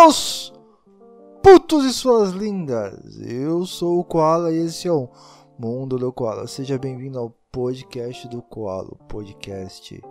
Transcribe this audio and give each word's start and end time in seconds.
meus 0.00 0.50
putos 1.42 1.84
e 1.84 1.92
suas 1.92 2.30
lindas. 2.30 3.20
Eu 3.20 3.66
sou 3.66 3.98
o 3.98 4.04
Koala 4.04 4.50
e 4.50 4.64
esse 4.64 4.88
é 4.88 4.92
o 4.92 5.10
Mundo 5.58 5.98
do 5.98 6.10
Koala. 6.10 6.46
Seja 6.46 6.78
bem-vindo 6.78 7.18
ao 7.18 7.28
podcast 7.52 8.26
do 8.28 8.40
Koala, 8.40 8.96
podcast 9.06 10.02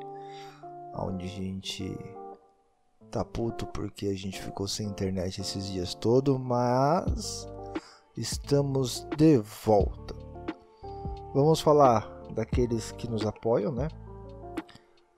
onde 0.95 1.25
a 1.25 1.29
gente 1.29 1.97
tá 3.09 3.25
puto 3.25 3.65
porque 3.65 4.05
a 4.05 4.13
gente 4.13 4.39
ficou 4.39 4.67
sem 4.67 4.85
internet 4.85 5.41
esses 5.41 5.65
dias 5.65 5.95
todos, 5.95 6.39
mas 6.39 7.47
estamos 8.15 9.07
de 9.17 9.39
volta. 9.39 10.13
Vamos 11.33 11.61
falar 11.61 12.07
daqueles 12.35 12.91
que 12.91 13.09
nos 13.09 13.25
apoiam, 13.25 13.71
né? 13.71 13.87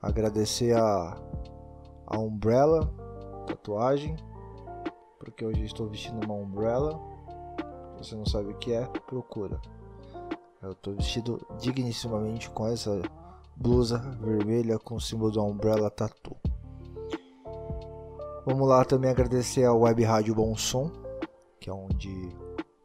Agradecer 0.00 0.74
a, 0.74 1.20
a 2.06 2.18
Umbrella 2.18 2.90
tatuagem 3.46 4.16
porque 5.22 5.44
hoje 5.44 5.64
estou 5.64 5.88
vestindo 5.88 6.24
uma 6.24 6.34
umbrella. 6.34 7.00
Se 7.96 8.08
você 8.08 8.16
não 8.16 8.26
sabe 8.26 8.50
o 8.50 8.58
que 8.58 8.72
é, 8.72 8.84
procura. 9.06 9.60
Eu 10.60 10.72
estou 10.72 10.94
vestido 10.94 11.46
dignissimamente 11.60 12.50
com 12.50 12.66
essa 12.66 13.00
blusa 13.56 13.98
vermelha 14.20 14.78
com 14.78 14.96
o 14.96 15.00
símbolo 15.00 15.32
da 15.32 15.42
umbrella 15.42 15.90
tatu. 15.90 16.36
Vamos 18.44 18.68
lá 18.68 18.84
também 18.84 19.10
agradecer 19.10 19.64
a 19.64 19.72
Web 19.72 20.02
Rádio 20.02 20.34
Bom 20.34 20.56
Som, 20.56 20.90
que 21.60 21.70
é 21.70 21.72
onde 21.72 22.10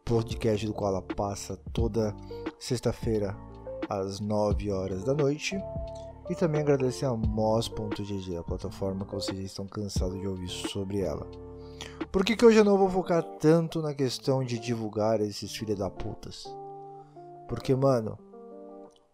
podcast 0.06 0.66
do 0.66 0.74
qual 0.74 0.92
ela 0.92 1.02
passa 1.02 1.58
toda 1.74 2.16
sexta-feira 2.60 3.36
às 3.90 4.20
9 4.20 4.72
horas 4.72 5.04
da 5.04 5.16
noite. 5.16 5.58
E 6.30 6.36
também 6.36 6.62
agradecer 6.62 7.06
a 7.06 7.16
Moz.gg, 7.16 8.38
a 8.38 8.44
plataforma 8.44 9.06
que 9.06 9.16
vocês 9.16 9.40
estão 9.40 9.66
cansados 9.66 10.20
de 10.20 10.28
ouvir 10.28 10.50
sobre 10.50 11.00
ela. 11.00 11.47
Por 12.12 12.24
que, 12.24 12.36
que 12.36 12.46
hoje 12.46 12.58
eu 12.58 12.64
não 12.66 12.78
vou 12.78 12.90
focar 12.90 13.22
tanto 13.22 13.82
na 13.82 13.94
questão 13.94 14.44
de 14.44 14.58
divulgar 14.58 15.22
esses 15.22 15.56
filhos 15.56 15.78
da 15.78 15.90
putas? 15.90 16.46
Porque, 17.48 17.76
mano, 17.76 18.18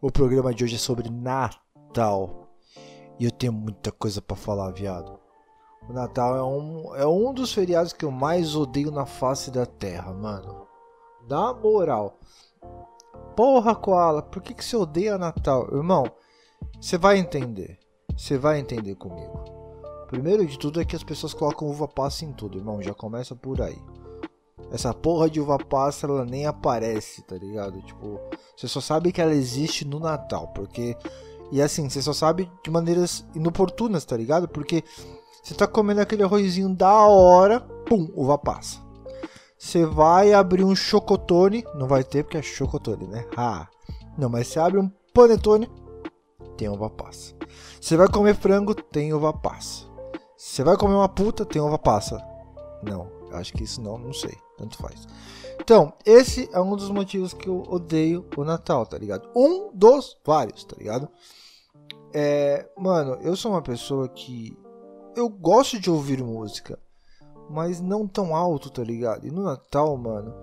o 0.02 0.12
programa 0.12 0.54
de 0.54 0.64
hoje 0.64 0.76
é 0.76 0.80
sobre 0.80 1.10
Natal. 1.10 2.48
E 3.20 3.26
eu 3.26 3.32
tenho 3.32 3.54
muita 3.54 3.92
coisa 3.92 4.22
para 4.22 4.36
falar, 4.36 4.72
viado. 4.72 5.20
O 5.90 5.94
Natal 5.94 6.36
é 6.36 6.44
um, 6.44 6.96
é 6.96 7.06
um 7.06 7.34
dos 7.34 7.54
feriados 7.54 7.94
que 7.94 8.06
eu 8.06 8.12
mais 8.12 8.56
odeio 8.56 8.92
na 8.92 9.06
face 9.06 9.52
da 9.52 9.66
terra, 9.66 10.14
mano. 10.14 10.68
Na 11.30 11.54
moral. 11.54 12.20
Porra, 13.36 13.76
Koala, 13.76 14.22
por 14.22 14.42
que, 14.42 14.54
que 14.54 14.64
você 14.64 14.76
odeia 14.76 15.18
Natal? 15.18 15.68
Irmão, 15.74 16.06
você 16.80 16.98
vai 16.98 17.18
entender. 17.18 17.80
Você 18.16 18.38
vai 18.38 18.60
entender 18.60 18.96
comigo. 18.96 19.63
Primeiro 20.14 20.46
de 20.46 20.60
tudo 20.60 20.80
é 20.80 20.86
que 20.86 20.96
as 20.96 21.04
pessoas 21.04 21.34
colocam 21.34 21.68
uva 21.68 21.88
passa 21.88 22.24
em 22.24 22.32
tudo, 22.32 22.60
irmão. 22.60 22.80
Já 22.80 22.94
começa 22.94 23.36
por 23.36 23.60
aí. 23.60 23.82
Essa 24.72 24.94
porra 24.94 25.28
de 25.28 25.42
uva 25.42 25.58
passa, 25.58 26.06
ela 26.06 26.24
nem 26.24 26.46
aparece, 26.46 27.24
tá 27.24 27.36
ligado? 27.36 27.82
Tipo, 27.82 28.20
você 28.56 28.68
só 28.68 28.80
sabe 28.80 29.12
que 29.12 29.20
ela 29.20 29.34
existe 29.34 29.84
no 29.84 30.00
Natal, 30.00 30.50
porque. 30.50 30.96
E 31.52 31.60
assim, 31.60 31.90
você 31.90 32.00
só 32.00 32.14
sabe 32.14 32.48
de 32.64 32.70
maneiras 32.70 33.26
inoportunas, 33.34 34.06
tá 34.06 34.16
ligado? 34.16 34.48
Porque 34.48 34.84
você 35.44 35.56
tá 35.56 35.66
comendo 35.66 36.02
aquele 36.02 36.22
arrozinho 36.22 36.70
da 36.70 36.94
hora, 36.94 37.60
pum, 37.60 38.08
uva 38.14 38.38
passa. 38.38 38.80
Você 39.58 39.84
vai 39.84 40.32
abrir 40.32 40.64
um 40.64 40.76
chocotone, 40.76 41.64
não 41.74 41.88
vai 41.88 42.04
ter 42.04 42.24
porque 42.24 42.38
é 42.38 42.42
chocotone, 42.44 43.08
né? 43.08 43.26
Ah. 43.36 43.68
Não, 44.16 44.30
mas 44.30 44.48
você 44.48 44.60
abre 44.60 44.80
um 44.80 44.92
panetone, 45.12 45.68
tem 46.56 46.70
uva 46.70 46.88
passa. 46.88 47.34
Você 47.82 47.98
vai 47.98 48.08
comer 48.08 48.36
frango, 48.36 48.76
tem 48.76 49.12
uva 49.12 49.34
passa. 49.34 49.92
Você 50.44 50.62
vai 50.62 50.76
comer 50.76 50.96
uma 50.96 51.08
puta, 51.08 51.46
tem 51.46 51.62
uva 51.62 51.80
passa. 51.80 52.22
Não, 52.84 53.10
acho 53.32 53.54
que 53.54 53.64
isso 53.64 53.82
não, 53.82 53.98
não 53.98 54.12
sei. 54.12 54.38
Tanto 54.58 54.78
faz. 54.78 55.08
Então, 55.58 55.94
esse 56.06 56.50
é 56.52 56.60
um 56.60 56.76
dos 56.76 56.90
motivos 56.90 57.34
que 57.34 57.48
eu 57.48 57.64
odeio 57.70 58.26
o 58.36 58.44
Natal, 58.44 58.86
tá 58.86 58.98
ligado? 58.98 59.30
Um 59.34 59.72
dos 59.74 60.18
vários, 60.24 60.66
tá 60.66 60.76
ligado? 60.78 61.08
É, 62.14 62.70
mano, 62.78 63.18
eu 63.22 63.38
sou 63.38 63.54
uma 63.54 63.62
pessoa 63.62 64.10
que 64.10 64.56
eu 65.16 65.30
gosto 65.30 65.80
de 65.80 65.90
ouvir 65.90 66.22
música, 66.22 66.78
mas 67.50 67.80
não 67.80 68.06
tão 68.06 68.36
alto, 68.36 68.70
tá 68.70 68.84
ligado? 68.84 69.26
E 69.26 69.32
no 69.32 69.44
Natal, 69.44 69.96
mano, 69.96 70.36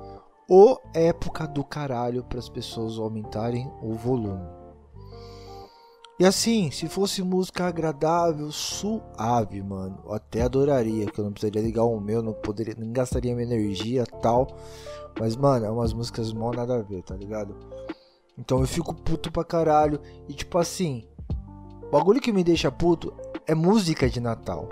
ou 0.49 0.81
época 0.94 1.47
do 1.47 1.62
caralho 1.62 2.25
para 2.25 2.38
as 2.38 2.49
pessoas 2.49 2.99
aumentarem 2.99 3.71
o 3.82 3.93
volume. 3.93 4.59
E 6.20 6.26
assim, 6.26 6.70
se 6.70 6.86
fosse 6.86 7.22
música 7.22 7.66
agradável, 7.66 8.53
suave, 8.53 9.62
mano, 9.62 10.03
eu 10.04 10.12
até 10.12 10.42
adoraria, 10.42 11.06
que 11.06 11.19
eu 11.19 11.25
não 11.25 11.32
precisaria 11.32 11.62
ligar 11.62 11.84
o 11.84 11.98
meu, 11.98 12.20
não 12.20 12.34
poderia, 12.34 12.75
nem 12.76 12.92
gastaria 12.92 13.34
minha 13.34 13.47
energia 13.47 14.04
tal. 14.20 14.47
Mas, 15.19 15.34
mano, 15.34 15.64
é 15.64 15.70
umas 15.70 15.94
músicas 15.94 16.31
mal 16.31 16.53
nada 16.53 16.76
a 16.76 16.82
ver, 16.82 17.03
tá 17.03 17.16
ligado? 17.16 17.56
Então 18.36 18.60
eu 18.60 18.66
fico 18.66 18.94
puto 18.94 19.32
pra 19.32 19.42
caralho. 19.42 19.98
E 20.28 20.34
tipo 20.34 20.58
assim, 20.58 21.08
o 21.84 21.91
bagulho 21.91 22.20
que 22.20 22.34
me 22.34 22.44
deixa 22.44 22.70
puto 22.70 23.14
é 23.47 23.54
música 23.54 24.06
de 24.06 24.20
Natal. 24.20 24.69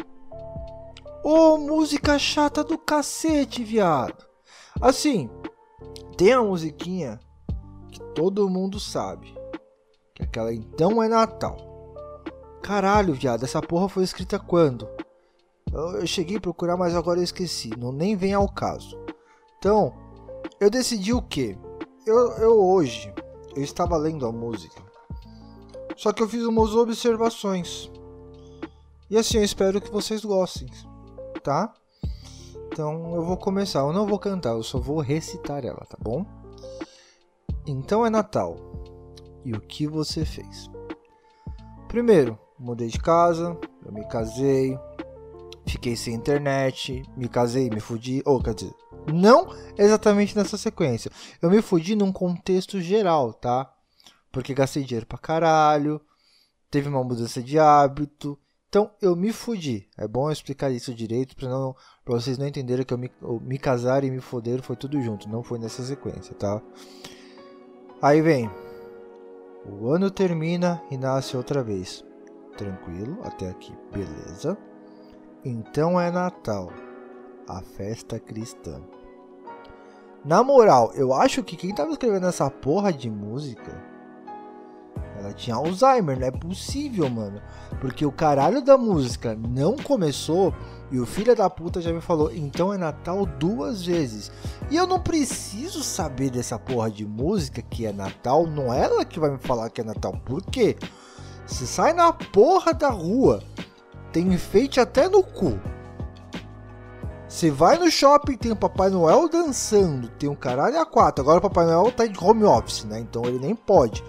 Ô, 1.25 1.55
oh, 1.55 1.57
música 1.57 2.19
chata 2.19 2.63
do 2.63 2.77
cacete, 2.77 3.65
viado. 3.65 4.23
Assim, 4.83 5.31
tem 6.15 6.35
a 6.35 6.43
musiquinha 6.43 7.19
que 7.91 8.01
todo 8.15 8.51
mundo 8.51 8.79
sabe. 8.79 9.38
Que 10.19 10.25
aquela 10.25 10.53
então 10.53 11.01
é 11.01 11.09
Natal. 11.09 11.57
Caralho, 12.61 13.15
viado, 13.15 13.45
essa 13.45 13.63
porra 13.63 13.89
foi 13.89 14.03
escrita 14.03 14.37
quando? 14.37 14.89
Eu, 15.73 16.01
eu 16.01 16.07
cheguei 16.07 16.39
a 16.39 16.41
procurar, 16.41 16.77
mas 16.77 16.95
agora 16.97 17.21
eu 17.21 17.25
esqueci. 17.25 17.71
Não 17.79 17.93
nem 17.93 18.17
vem 18.17 18.35
ao 18.35 18.49
caso. 18.49 18.99
Então, 19.59 19.95
eu 20.59 20.69
decidi 20.69 21.13
o 21.13 21.23
que? 21.23 21.57
Eu, 22.05 22.33
eu 22.33 22.61
hoje, 22.61 23.15
eu 23.55 23.63
estava 23.63 23.97
lendo 23.97 24.27
a 24.27 24.33
música. 24.33 24.83
Só 25.97 26.13
que 26.13 26.23
eu 26.23 26.29
fiz 26.29 26.43
umas 26.43 26.75
observações. 26.75 27.91
E 29.09 29.17
assim, 29.17 29.39
eu 29.39 29.45
espero 29.45 29.81
que 29.81 29.91
vocês 29.91 30.25
gostem, 30.25 30.69
tá? 31.43 31.73
Então 32.67 33.15
eu 33.15 33.23
vou 33.25 33.37
começar. 33.37 33.81
Eu 33.81 33.93
não 33.93 34.07
vou 34.07 34.19
cantar, 34.19 34.51
eu 34.51 34.63
só 34.65 34.81
vou 34.81 34.99
recitar 34.99 35.65
ela, 35.65 35.87
tá 35.89 35.97
bom? 36.01 36.27
Então 37.67 38.05
é 38.05 38.11
Natal 38.11 38.57
e 39.49 39.53
o 39.55 39.61
que 39.63 39.87
você 39.87 40.27
fez. 40.27 40.71
Primeiro, 41.89 42.39
mudei 42.59 42.89
de 42.89 42.99
casa, 42.99 43.57
eu 43.83 43.91
me 43.91 44.07
casei, 44.07 44.79
fiquei 45.67 45.97
sem 45.97 46.15
internet, 46.15 47.03
me 47.17 47.29
casei, 47.29 47.71
me 47.71 47.81
fudi, 47.81 48.23
ou 48.27 48.43
quer 48.43 48.53
dizer, 48.53 48.75
não 49.11 49.49
exatamente 49.79 50.37
nessa 50.37 50.59
sequência. 50.59 51.11
Eu 51.41 51.51
me 51.51 51.63
fudi 51.63 51.97
num 51.97 52.13
contexto 52.13 52.79
geral, 52.79 53.33
tá? 53.33 53.73
Porque 54.31 54.53
gastei 54.53 54.85
dinheiro 54.85 55.07
pra 55.07 55.17
caralho, 55.17 55.99
teve 56.71 56.91
uma 56.91 57.03
mudança 57.03 57.43
de 57.43 57.59
hábito. 57.59 58.39
Então 58.69 58.91
eu 59.01 59.17
me 59.17 59.33
fudi. 59.33 59.89
É 59.97 60.07
bom 60.07 60.31
explicar 60.31 60.71
isso 60.71 60.93
direito 60.93 61.35
para 61.35 61.49
não 61.49 61.75
para 62.05 62.15
vocês 62.15 62.37
não 62.37 62.47
entenderem 62.47 62.85
que 62.85 62.93
eu 62.93 62.99
me, 62.99 63.11
eu 63.23 63.41
me 63.41 63.59
casar 63.59 64.05
e 64.05 64.11
me 64.11 64.21
foder 64.21 64.61
foi 64.63 64.77
tudo 64.77 65.01
junto, 65.01 65.27
não 65.27 65.43
foi 65.43 65.59
nessa 65.59 65.83
sequência, 65.83 66.35
tá? 66.35 66.61
Aí 68.03 68.21
vem 68.21 68.51
o 69.67 69.91
ano 69.91 70.11
termina 70.11 70.83
e 70.91 70.97
nasce 70.97 71.37
outra 71.37 71.63
vez. 71.63 72.05
Tranquilo, 72.57 73.19
até 73.25 73.49
aqui, 73.49 73.73
beleza? 73.93 74.57
Então 75.45 76.01
é 76.01 76.11
Natal, 76.11 76.71
a 77.49 77.61
festa 77.61 78.19
cristã. 78.19 78.83
Na 80.25 80.43
moral, 80.43 80.93
eu 80.95 81.13
acho 81.15 81.43
que 81.43 81.57
quem 81.57 81.75
tava 81.75 81.93
escrevendo 81.93 82.27
essa 82.27 82.51
porra 82.51 82.93
de 82.93 83.09
música 83.09 83.89
ela 85.19 85.33
tinha 85.33 85.57
Alzheimer, 85.57 86.19
não 86.19 86.27
é 86.27 86.31
possível, 86.31 87.09
mano. 87.11 87.41
Porque 87.81 88.07
o 88.07 88.13
caralho 88.13 88.63
da 88.63 88.79
música 88.79 89.35
não 89.35 89.77
começou 89.77 90.55
e 90.91 90.99
o 90.99 91.07
filho 91.07 91.37
da 91.37 91.51
puta 91.51 91.81
já 91.81 91.93
me 91.93 92.01
falou, 92.01 92.33
então 92.33 92.73
é 92.73 92.79
Natal 92.79 93.27
duas 93.27 93.85
vezes. 93.85 94.31
E 94.71 94.77
eu 94.77 94.87
não 94.87 95.01
preciso 95.01 95.83
saber 95.83 96.31
dessa 96.31 96.59
porra 96.59 96.91
de 96.91 97.05
música 97.05 97.61
que 97.61 97.85
é 97.85 97.93
Natal, 97.93 98.47
não 98.47 98.73
é 98.73 98.85
ela 98.85 99.05
que 99.05 99.21
vai 99.21 99.31
me 99.31 99.39
falar 99.39 99.69
que 99.69 99.81
é 99.81 99.85
Natal. 99.85 100.13
Por 100.25 100.43
quê? 100.43 100.77
Se 101.47 101.67
sai 101.67 101.93
na 101.93 102.13
porra 102.13 102.73
da 102.73 102.89
rua, 102.89 103.43
tem 104.13 104.33
enfeite 104.33 104.81
até 104.81 105.09
no 105.09 105.23
cu. 105.23 105.59
Você 107.29 107.51
vai 107.51 107.77
no 107.79 107.91
shopping, 107.91 108.39
tem 108.39 108.53
o 108.53 108.57
Papai 108.57 108.89
Noel 108.89 109.29
dançando, 109.29 110.09
tem 110.09 110.29
um 110.29 110.35
caralho 110.35 110.81
a 110.81 110.87
quatro. 110.87 111.23
Agora 111.23 111.39
o 111.39 111.43
Papai 111.43 111.67
Noel 111.67 111.93
tá 111.93 112.07
de 112.07 112.19
home 112.19 112.45
office, 112.45 112.85
né? 112.85 112.99
Então 113.01 113.23
ele 113.27 113.39
nem 113.39 113.55
pode. 113.55 114.03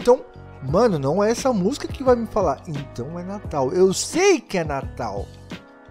Então, 0.00 0.24
mano, 0.68 0.98
não 0.98 1.22
é 1.22 1.30
essa 1.30 1.52
música 1.52 1.86
que 1.86 2.02
vai 2.02 2.16
me 2.16 2.26
falar. 2.26 2.60
Então 2.66 3.16
é 3.18 3.22
Natal. 3.22 3.72
Eu 3.72 3.94
sei 3.94 4.40
que 4.40 4.58
é 4.58 4.64
Natal. 4.64 5.26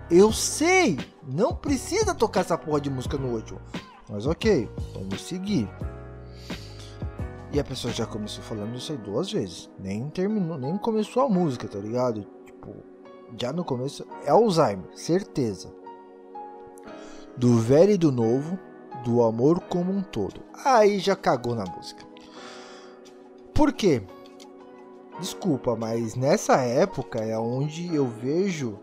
Eu 0.10 0.32
sei. 0.32 0.98
Não 1.28 1.56
precisa 1.56 2.14
tocar 2.14 2.42
essa 2.42 2.58
porra 2.58 2.80
de 2.82 2.90
música 2.90 3.18
no 3.18 3.34
último. 3.34 3.60
Mas 4.10 4.28
ok, 4.28 4.70
vamos 4.94 5.22
seguir. 5.22 5.68
E 7.52 7.60
a 7.60 7.64
pessoa 7.64 7.94
já 7.94 8.06
começou 8.06 8.44
falando 8.44 8.76
isso 8.76 8.92
aí 8.92 8.98
duas 8.98 9.32
vezes. 9.32 9.70
Nem 9.80 10.10
terminou, 10.10 10.58
nem 10.58 10.78
começou 10.78 11.24
a 11.24 11.30
música, 11.30 11.68
tá 11.68 11.80
ligado? 11.80 12.26
Tipo, 12.46 12.76
já 13.40 13.52
no 13.52 13.64
começo 13.64 14.06
é 14.26 14.30
Alzheimer, 14.30 14.86
certeza. 14.96 15.74
do 17.38 17.58
velho 17.58 17.92
e 17.92 17.98
do 17.98 18.12
novo, 18.12 18.58
do 19.04 19.24
amor 19.24 19.60
como 19.62 19.92
um 19.92 20.02
todo. 20.02 20.42
Aí 20.64 21.00
já 21.00 21.16
cagou 21.16 21.56
na 21.56 21.66
música. 21.66 22.06
Por 23.54 23.74
quê? 23.74 24.04
Desculpa, 25.20 25.76
mas 25.76 26.16
nessa 26.16 26.58
época 26.58 27.20
é 27.20 27.38
onde 27.38 27.94
eu 27.94 28.08
vejo 28.08 28.78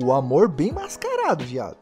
o 0.00 0.12
amor 0.12 0.48
bem 0.48 0.72
mascarado, 0.72 1.44
viado. 1.44 1.76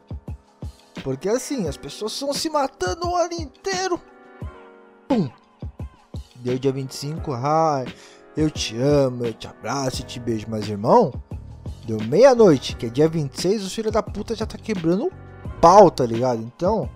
Porque 1.03 1.29
assim, 1.29 1.67
as 1.67 1.77
pessoas 1.77 2.13
estão 2.13 2.33
se 2.33 2.49
matando 2.49 3.07
o 3.07 3.15
ano 3.15 3.33
inteiro. 3.33 3.99
Pum! 5.07 5.29
Deu 6.35 6.57
dia 6.57 6.71
25, 6.71 7.33
ai, 7.33 7.85
eu 8.35 8.49
te 8.49 8.75
amo, 8.77 9.25
eu 9.25 9.33
te 9.33 9.47
abraço, 9.47 10.01
eu 10.01 10.07
te 10.07 10.19
beijo, 10.19 10.47
mas 10.49 10.67
irmão, 10.67 11.13
deu 11.85 11.99
meia-noite, 12.01 12.75
que 12.75 12.87
é 12.87 12.89
dia 12.89 13.07
26, 13.07 13.63
os 13.63 13.73
filhos 13.73 13.91
da 13.91 14.01
puta 14.01 14.35
já 14.35 14.45
tá 14.45 14.57
quebrando 14.57 15.05
o 15.05 15.11
pau, 15.59 15.91
tá 15.91 16.05
ligado? 16.05 16.41
Então, 16.41 16.89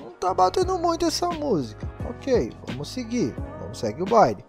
não 0.00 0.10
tá 0.12 0.34
batendo 0.34 0.78
muito 0.78 1.06
essa 1.06 1.28
música. 1.28 1.88
Ok, 2.10 2.52
vamos 2.66 2.88
seguir, 2.88 3.34
vamos 3.60 3.78
seguir 3.78 4.02
o 4.02 4.06
baile. 4.06 4.44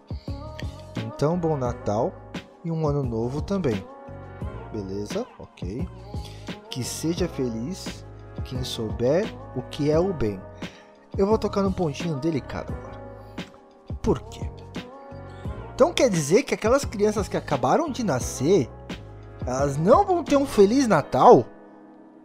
Então, 0.96 1.38
bom 1.38 1.56
Natal 1.56 2.12
e 2.64 2.70
um 2.72 2.88
ano 2.88 3.02
novo 3.04 3.40
também. 3.40 3.93
Beleza? 4.74 5.24
Ok. 5.38 5.88
Que 6.68 6.82
seja 6.82 7.28
feliz 7.28 8.04
quem 8.44 8.64
souber 8.64 9.24
o 9.54 9.62
que 9.62 9.88
é 9.88 9.98
o 9.98 10.12
bem. 10.12 10.40
Eu 11.16 11.28
vou 11.28 11.38
tocar 11.38 11.62
num 11.62 11.70
pontinho 11.70 12.16
delicado 12.16 12.74
agora. 12.74 13.00
Por 14.02 14.20
quê? 14.22 14.50
Então 15.72 15.92
quer 15.92 16.10
dizer 16.10 16.42
que 16.42 16.54
aquelas 16.54 16.84
crianças 16.84 17.28
que 17.28 17.36
acabaram 17.36 17.88
de 17.88 18.02
nascer, 18.04 18.68
elas 19.46 19.76
não 19.76 20.04
vão 20.04 20.24
ter 20.24 20.36
um 20.36 20.46
feliz 20.46 20.88
Natal? 20.88 21.46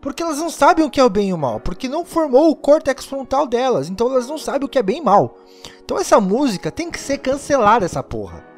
Porque 0.02 0.24
elas 0.24 0.40
não 0.40 0.50
sabem 0.50 0.84
o 0.84 0.90
que 0.90 1.00
é 1.00 1.04
o 1.04 1.10
bem 1.10 1.30
e 1.30 1.34
o 1.34 1.38
mal, 1.38 1.60
porque 1.60 1.88
não 1.88 2.06
formou 2.06 2.50
o 2.50 2.56
córtex 2.56 3.06
frontal 3.06 3.46
delas, 3.46 3.90
então 3.90 4.10
elas 4.10 4.28
não 4.28 4.38
sabem 4.38 4.66
o 4.66 4.70
que 4.70 4.80
é 4.80 4.84
bem 4.84 4.98
e 4.98 5.04
mal. 5.04 5.38
Então 5.84 6.00
essa 6.00 6.20
música 6.20 6.72
tem 6.72 6.90
que 6.90 7.00
ser 7.00 7.18
cancelada 7.20 7.86
essa 7.86 8.02
porra. 8.02 8.49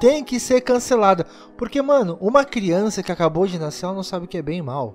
Tem 0.00 0.22
que 0.22 0.38
ser 0.38 0.60
cancelada, 0.60 1.26
porque 1.56 1.82
mano, 1.82 2.16
uma 2.20 2.44
criança 2.44 3.02
que 3.02 3.10
acabou 3.10 3.46
de 3.46 3.58
nascer, 3.58 3.84
ela 3.84 3.94
não 3.94 4.02
sabe 4.02 4.26
o 4.26 4.28
que 4.28 4.38
é 4.38 4.42
bem 4.42 4.58
e 4.58 4.62
mal. 4.62 4.94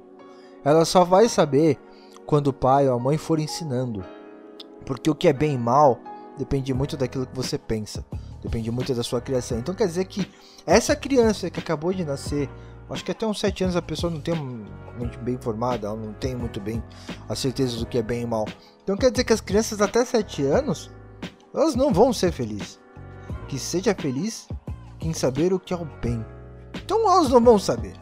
Ela 0.63 0.85
só 0.85 1.03
vai 1.03 1.27
saber 1.27 1.77
quando 2.25 2.47
o 2.47 2.53
pai 2.53 2.87
ou 2.87 2.95
a 2.95 2.99
mãe 2.99 3.17
for 3.17 3.39
ensinando. 3.39 4.03
Porque 4.85 5.09
o 5.09 5.15
que 5.15 5.27
é 5.27 5.33
bem 5.33 5.55
e 5.55 5.57
mal 5.57 5.99
depende 6.37 6.73
muito 6.73 6.95
daquilo 6.95 7.25
que 7.25 7.35
você 7.35 7.57
pensa. 7.57 8.05
Depende 8.41 8.71
muito 8.71 8.93
da 8.93 9.03
sua 9.03 9.21
criação. 9.21 9.59
Então 9.59 9.75
quer 9.75 9.87
dizer 9.87 10.05
que 10.05 10.29
essa 10.65 10.95
criança 10.95 11.49
que 11.49 11.59
acabou 11.59 11.93
de 11.93 12.05
nascer, 12.05 12.49
acho 12.89 13.03
que 13.03 13.11
até 13.11 13.25
uns 13.25 13.39
7 13.39 13.65
anos 13.65 13.75
a 13.75 13.81
pessoa 13.81 14.11
não 14.11 14.21
tem 14.21 14.35
muito 14.97 15.17
bem 15.19 15.37
formada, 15.37 15.87
ela 15.87 15.97
não 15.97 16.13
tem 16.13 16.35
muito 16.35 16.59
bem 16.59 16.81
a 17.27 17.35
certeza 17.35 17.77
do 17.77 17.85
que 17.85 17.97
é 17.97 18.01
bem 18.01 18.21
e 18.21 18.25
mal. 18.25 18.45
Então 18.83 18.97
quer 18.97 19.11
dizer 19.11 19.23
que 19.23 19.33
as 19.33 19.41
crianças 19.41 19.81
até 19.81 20.03
7 20.03 20.43
anos, 20.43 20.89
elas 21.53 21.75
não 21.75 21.93
vão 21.93 22.13
ser 22.13 22.31
felizes. 22.31 22.79
Que 23.47 23.59
seja 23.59 23.93
feliz 23.93 24.47
quem 25.03 25.13
saber 25.13 25.53
o 25.53 25.59
que 25.59 25.73
é 25.73 25.77
o 25.77 25.83
bem. 26.01 26.25
Então 26.73 27.09
elas 27.11 27.29
não 27.29 27.43
vão 27.43 27.59
saber. 27.59 27.93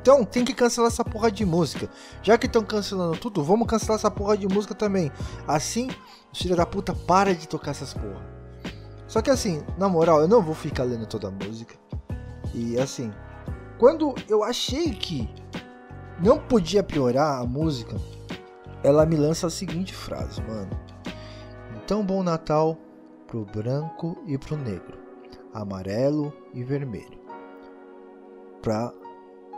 Então 0.00 0.24
tem 0.24 0.44
que 0.44 0.54
cancelar 0.54 0.88
essa 0.88 1.04
porra 1.04 1.32
de 1.32 1.44
música. 1.44 1.90
Já 2.22 2.38
que 2.38 2.46
estão 2.46 2.62
cancelando 2.62 3.18
tudo, 3.18 3.42
vamos 3.42 3.66
cancelar 3.66 3.96
essa 3.96 4.10
porra 4.10 4.36
de 4.36 4.46
música 4.46 4.72
também. 4.72 5.10
Assim, 5.48 5.88
os 6.32 6.38
filhos 6.38 6.56
da 6.56 6.64
puta 6.64 6.94
para 6.94 7.34
de 7.34 7.48
tocar 7.48 7.72
essas 7.72 7.92
porra. 7.92 8.24
Só 9.08 9.20
que 9.20 9.30
assim, 9.30 9.64
na 9.76 9.88
moral, 9.88 10.20
eu 10.20 10.28
não 10.28 10.40
vou 10.40 10.54
ficar 10.54 10.84
lendo 10.84 11.06
toda 11.06 11.26
a 11.26 11.30
música. 11.32 11.74
E 12.54 12.78
assim, 12.78 13.12
quando 13.76 14.14
eu 14.28 14.44
achei 14.44 14.90
que 14.90 15.28
não 16.22 16.38
podia 16.38 16.84
piorar 16.84 17.40
a 17.40 17.44
música, 17.44 17.96
ela 18.84 19.04
me 19.04 19.16
lança 19.16 19.48
a 19.48 19.50
seguinte 19.50 19.92
frase, 19.92 20.40
mano. 20.42 20.70
Então 21.74 22.04
bom 22.04 22.22
Natal 22.22 22.78
pro 23.26 23.44
branco 23.44 24.16
e 24.26 24.38
pro 24.38 24.56
negro, 24.56 24.99
amarelo 25.52 26.32
e 26.54 26.62
vermelho. 26.62 27.18
Pra 28.62 28.92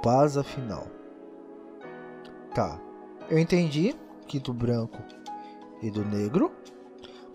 paz 0.02 0.36
final. 0.44 0.86
Tá, 2.54 2.80
eu 3.30 3.38
entendi 3.38 3.94
que 4.26 4.38
do 4.38 4.52
branco 4.52 4.98
e 5.80 5.90
do 5.90 6.04
negro, 6.04 6.52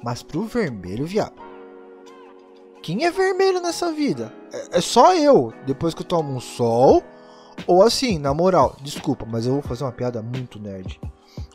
mas 0.04 0.24
pro 0.24 0.44
vermelho, 0.44 1.06
viado. 1.06 1.48
Quem 2.81 3.06
é 3.06 3.12
vermelho 3.12 3.59
nessa 3.59 3.92
vida? 3.92 4.33
É, 4.54 4.77
é 4.77 4.81
só 4.81 5.13
eu, 5.15 5.51
depois 5.65 5.94
que 5.94 6.01
eu 6.01 6.06
tomo 6.07 6.33
um 6.33 6.39
sol. 6.39 7.03
Ou 7.65 7.81
assim, 7.81 8.19
na 8.19 8.33
moral, 8.33 8.77
desculpa, 8.81 9.25
mas 9.27 9.45
eu 9.45 9.53
vou 9.53 9.62
fazer 9.62 9.83
uma 9.83 9.92
piada 9.92 10.21
muito 10.21 10.60
nerd. 10.60 11.00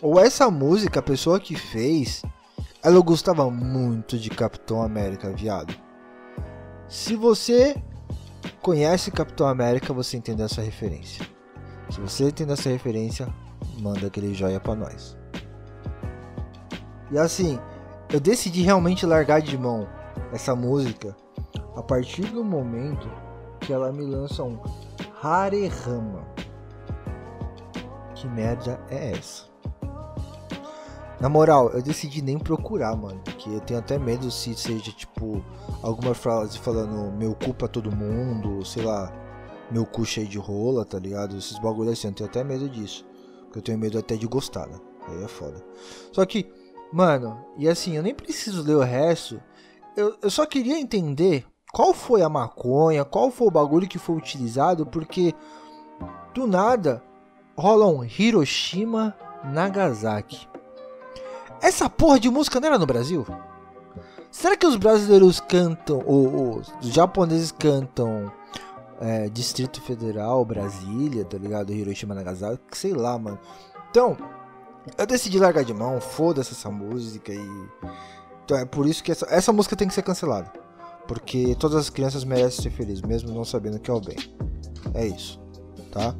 Ou 0.03 0.19
essa 0.19 0.51
música, 0.51 0.99
a 0.99 1.03
pessoa 1.03 1.39
que 1.39 1.55
fez, 1.55 2.23
ela 2.83 3.01
gostava 3.01 3.49
muito 3.49 4.19
de 4.19 4.29
Capitão 4.29 4.83
América, 4.83 5.31
viado. 5.31 5.75
Se 6.89 7.17
você 7.17 7.77
conhece 8.61 9.11
Capitão 9.11 9.47
América, 9.47 9.93
você 9.93 10.17
entende 10.17 10.43
essa 10.43 10.63
referência. 10.63 11.27
Se 11.91 12.01
você 12.01 12.25
entende 12.29 12.53
essa 12.53 12.69
referência, 12.69 13.29
manda 13.79 14.07
aquele 14.07 14.35
joia 14.35 14.61
para 14.61 14.75
nós. 14.75 15.17
E 17.11 17.19
assim, 17.19 17.59
eu 18.13 18.21
decidi 18.21 18.63
realmente 18.63 19.05
largar 19.05 19.41
de 19.41 19.57
mão 19.59 19.89
essa 20.33 20.57
música 20.57 21.15
a 21.77 21.83
partir 21.83 22.23
do 22.27 22.43
momento 22.43 23.11
que 23.61 23.73
ela 23.73 23.93
me 23.93 24.05
lança 24.05 24.43
um 24.43 24.59
Harehama. 25.23 26.27
Que 28.15 28.27
merda 28.29 28.81
é 28.89 29.13
essa? 29.13 29.52
Na 31.23 31.29
moral, 31.29 31.71
eu 31.71 31.81
decidi 31.81 32.21
nem 32.21 32.37
procurar, 32.37 32.97
mano. 32.97 33.21
Porque 33.25 33.49
eu 33.49 33.61
tenho 33.61 33.79
até 33.79 33.97
medo 33.97 34.29
se 34.29 34.57
seja, 34.57 34.91
tipo, 34.91 35.41
alguma 35.81 36.15
frase 36.15 36.59
falando 36.59 37.13
meu 37.13 37.33
cu 37.33 37.55
pra 37.55 37.69
todo 37.69 37.95
mundo, 37.95 38.65
sei 38.65 38.83
lá, 38.83 39.13
meu 39.71 39.87
cu 39.87 40.05
cheio 40.05 40.27
de 40.27 40.37
rola, 40.37 40.85
tá 40.85 40.99
ligado? 40.99 41.37
Esses 41.37 41.61
bagulho 41.61 41.93
assim, 41.93 42.09
eu 42.09 42.13
tenho 42.13 42.29
até 42.29 42.43
medo 42.43 42.69
disso. 42.69 43.07
Porque 43.45 43.61
eu 43.61 43.63
tenho 43.63 43.79
medo 43.79 43.97
até 43.97 44.17
de 44.17 44.27
gostar, 44.27 44.67
né? 44.67 44.81
Aí 45.07 45.23
é 45.23 45.29
foda. 45.29 45.65
Só 46.11 46.27
que, 46.27 46.53
mano, 46.93 47.39
e 47.57 47.69
assim, 47.69 47.97
eu 47.97 48.03
nem 48.03 48.13
preciso 48.17 48.61
ler 48.61 48.75
o 48.75 48.81
resto. 48.81 49.41
Eu, 49.97 50.17
eu 50.21 50.29
só 50.29 50.45
queria 50.45 50.81
entender 50.81 51.47
qual 51.73 51.95
foi 51.95 52.23
a 52.23 52.29
maconha, 52.29 53.05
qual 53.05 53.31
foi 53.31 53.47
o 53.47 53.53
bagulho 53.53 53.87
que 53.87 53.97
foi 53.97 54.17
utilizado, 54.17 54.85
porque 54.85 55.33
do 56.35 56.49
nada 56.49 57.01
rola 57.57 57.87
um 57.87 58.03
Hiroshima 58.03 59.15
Nagasaki. 59.45 60.51
Essa 61.63 61.89
porra 61.89 62.19
de 62.19 62.29
música 62.29 62.59
não 62.59 62.67
era 62.67 62.79
no 62.79 62.87
Brasil? 62.87 63.25
Será 64.33 64.57
que 64.57 64.67
os 64.67 64.77
brasileiros 64.77 65.39
cantam, 65.39 66.03
ou, 66.05 66.57
os 66.59 66.89
japoneses 66.93 67.53
cantam 67.53 68.33
é, 69.01 69.29
Distrito 69.29 69.81
Federal, 69.81 70.45
Brasília, 70.45 71.25
tá 71.25 71.39
ligado? 71.39 71.73
Hiroshima 71.73 72.15
Nagasaki, 72.15 72.77
sei 72.77 72.93
lá, 72.93 73.17
mano. 73.19 73.39
Então, 73.91 74.17
eu 74.99 75.07
decidi 75.07 75.39
largar 75.39 75.65
de 75.65 75.73
mão, 75.73 76.01
foda-se 76.01 76.53
essa 76.53 76.71
música 76.71 77.33
e. 77.33 77.69
Então 78.45 78.57
é 78.59 78.65
por 78.65 78.87
isso 78.87 79.05
que 79.05 79.13
essa, 79.13 79.27
essa 79.31 79.53
música 79.53 79.77
tem 79.77 79.87
que 79.87 79.95
ser 79.95 80.03
cancelada. 80.03 80.51
Porque 81.07 81.55
todas 81.57 81.77
as 81.77 81.91
crianças 81.91 82.25
merecem 82.25 82.63
ser 82.63 82.71
felizes, 82.71 83.03
mesmo 83.03 83.33
não 83.33 83.45
sabendo 83.45 83.79
que 83.79 83.91
é 83.91 83.95
o 83.95 84.01
bem. 84.01 84.17
É 84.95 85.07
isso, 85.07 85.41
tá? 85.93 86.15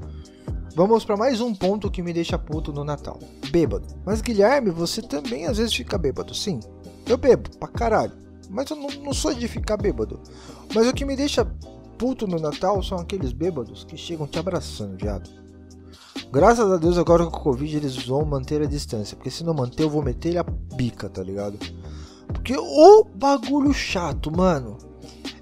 Vamos 0.75 1.05
para 1.05 1.19
mais 1.19 1.39
um 1.39 1.55
ponto 1.55 1.91
que 1.91 2.03
me 2.03 2.15
deixa 2.15 2.39
puto 2.39 2.73
no 2.73 2.83
Natal. 2.83 3.19
Bêbado. 3.51 3.87
Mas 4.07 4.23
Guilherme, 4.23 4.71
você 4.71 5.03
também 5.03 5.47
às 5.47 5.59
vezes 5.59 5.75
fica 5.75 5.99
bêbado. 5.99 6.35
Sim, 6.35 6.61
eu 7.07 7.19
bebo 7.19 7.51
pra 7.59 7.69
caralho. 7.69 8.13
Mas 8.49 8.71
eu 8.71 8.77
não, 8.77 8.89
não 9.03 9.13
sou 9.13 9.35
de 9.35 9.47
ficar 9.49 9.77
bêbado. 9.77 10.19
Mas 10.75 10.87
o 10.87 10.95
que 10.95 11.05
me 11.05 11.15
deixa 11.15 11.45
puto 11.99 12.27
no 12.27 12.39
Natal 12.39 12.83
são 12.83 12.99
aqueles 12.99 13.33
bêbados 13.33 13.85
que 13.85 13.99
chegam 13.99 14.27
te 14.27 14.39
abraçando, 14.39 14.97
viado. 14.97 15.29
Graças 16.33 16.71
a 16.71 16.79
Deus 16.79 16.97
agora 16.97 17.27
com 17.27 17.37
o 17.37 17.43
Covid 17.43 17.77
eles 17.77 18.07
vão 18.07 18.25
manter 18.25 18.63
a 18.63 18.67
distância. 18.67 19.15
Porque 19.15 19.31
se 19.31 19.45
não 19.45 19.53
manter 19.53 19.83
eu 19.83 19.91
vou 19.91 20.03
meter 20.03 20.31
ele 20.31 20.39
a 20.39 20.43
bica, 20.43 21.11
tá 21.11 21.23
ligado? 21.23 21.59
Porque 22.29 22.57
o 22.57 23.05
bagulho 23.05 23.75
chato, 23.75 24.35
mano. 24.35 24.79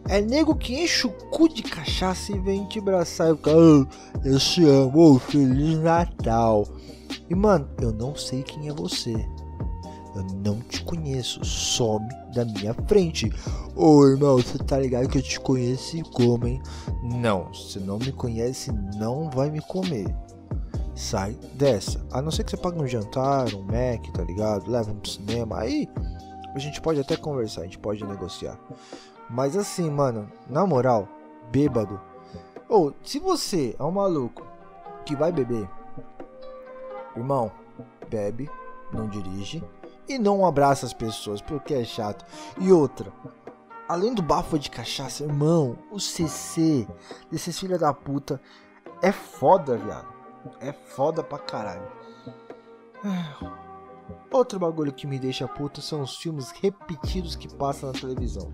É 0.09 0.21
nego 0.21 0.57
que 0.57 0.83
enche 0.83 1.07
o 1.07 1.11
cu 1.11 1.49
de 1.49 1.63
cachaça 1.63 2.33
e 2.33 2.39
vem 2.39 2.65
te 2.65 2.79
abraçar 2.79 3.33
e 3.33 3.37
fica, 3.37 3.51
oh, 3.57 3.87
eu 4.25 4.39
te 4.39 4.65
amo, 4.65 5.15
oh, 5.15 5.19
Feliz 5.19 5.79
Natal. 5.79 6.67
E 7.29 7.35
mano, 7.35 7.69
eu 7.81 7.93
não 7.93 8.15
sei 8.17 8.43
quem 8.43 8.69
é 8.69 8.73
você. 8.73 9.15
Eu 10.15 10.25
não 10.45 10.59
te 10.61 10.83
conheço, 10.83 11.45
some 11.45 12.09
da 12.35 12.45
minha 12.45 12.75
frente. 12.89 13.33
Ô 13.77 14.05
irmão, 14.05 14.37
você 14.37 14.59
tá 14.59 14.79
ligado 14.79 15.09
que 15.09 15.19
eu 15.19 15.23
te 15.23 15.39
conheço 15.39 15.97
e 15.97 16.03
como, 16.03 16.49
hein? 16.49 16.61
Não, 17.03 17.55
se 17.55 17.79
não 17.79 17.99
me 17.99 18.11
conhece, 18.11 18.73
não 18.97 19.31
vai 19.31 19.51
me 19.51 19.61
comer. 19.61 20.13
Sai 20.97 21.37
dessa. 21.55 22.05
A 22.11 22.21
não 22.21 22.33
ser 22.33 22.43
que 22.43 22.51
você 22.51 22.57
pague 22.57 22.83
um 22.83 22.87
jantar, 22.87 23.55
um 23.55 23.63
Mac, 23.63 24.05
tá 24.13 24.23
ligado? 24.23 24.69
Leva 24.69 24.91
um 24.91 24.97
pro 24.97 25.11
cinema. 25.11 25.61
Aí 25.61 25.89
a 26.53 26.59
gente 26.59 26.81
pode 26.81 26.99
até 26.99 27.17
conversar, 27.17 27.61
a 27.61 27.65
gente 27.65 27.79
pode 27.79 28.05
negociar. 28.05 28.59
Mas 29.31 29.57
assim, 29.57 29.89
mano, 29.91 30.31
na 30.49 30.67
moral, 30.67 31.09
bêbado. 31.51 32.01
Ou, 32.69 32.95
se 33.03 33.19
você 33.19 33.75
é 33.79 33.83
um 33.83 33.91
maluco 33.91 34.47
que 35.05 35.17
vai 35.17 35.33
beber, 35.33 35.69
Irmão, 37.17 37.51
bebe, 38.09 38.51
não 38.93 39.09
dirige 39.09 39.63
e 40.09 40.19
não 40.19 40.47
abraça 40.47 40.87
as 40.87 40.93
pessoas, 40.93 41.41
porque 41.41 41.75
é 41.75 41.85
chato. 41.85 42.25
E 42.59 42.73
outra, 42.73 43.13
além 43.89 44.15
do 44.15 44.23
bafo 44.23 44.59
de 44.59 44.71
cachaça, 44.71 45.25
irmão, 45.25 45.77
o 45.91 45.99
CC 45.99 46.87
desses 47.31 47.59
filha 47.59 47.79
da 47.79 47.93
puta 47.93 48.41
é 49.03 49.13
foda, 49.13 49.77
viado. 49.77 50.09
É 50.61 50.73
foda 50.73 51.23
pra 51.23 51.39
caralho. 51.39 51.91
Outro 54.31 54.59
bagulho 54.59 54.93
que 54.93 55.07
me 55.07 55.19
deixa 55.19 55.49
puto 55.49 55.83
são 55.83 56.03
os 56.03 56.17
filmes 56.17 56.51
repetidos 56.53 57.35
que 57.35 57.53
passam 57.55 57.93
na 57.93 57.99
televisão. 57.99 58.53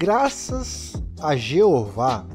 Graças 0.00 0.94
a 1.20 1.36
Jeová, 1.36 2.26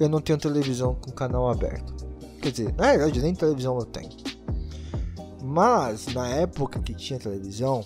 eu 0.00 0.08
não 0.08 0.22
tenho 0.22 0.38
televisão 0.38 0.94
com 0.94 1.10
canal 1.10 1.50
aberto. 1.50 1.94
Quer 2.40 2.50
dizer, 2.50 2.74
na 2.76 2.92
verdade, 2.92 3.20
nem 3.20 3.34
televisão 3.34 3.78
eu 3.78 3.84
tenho. 3.84 4.08
Mas 5.42 6.06
na 6.14 6.26
época 6.28 6.80
que 6.80 6.94
tinha 6.94 7.18
televisão, 7.18 7.84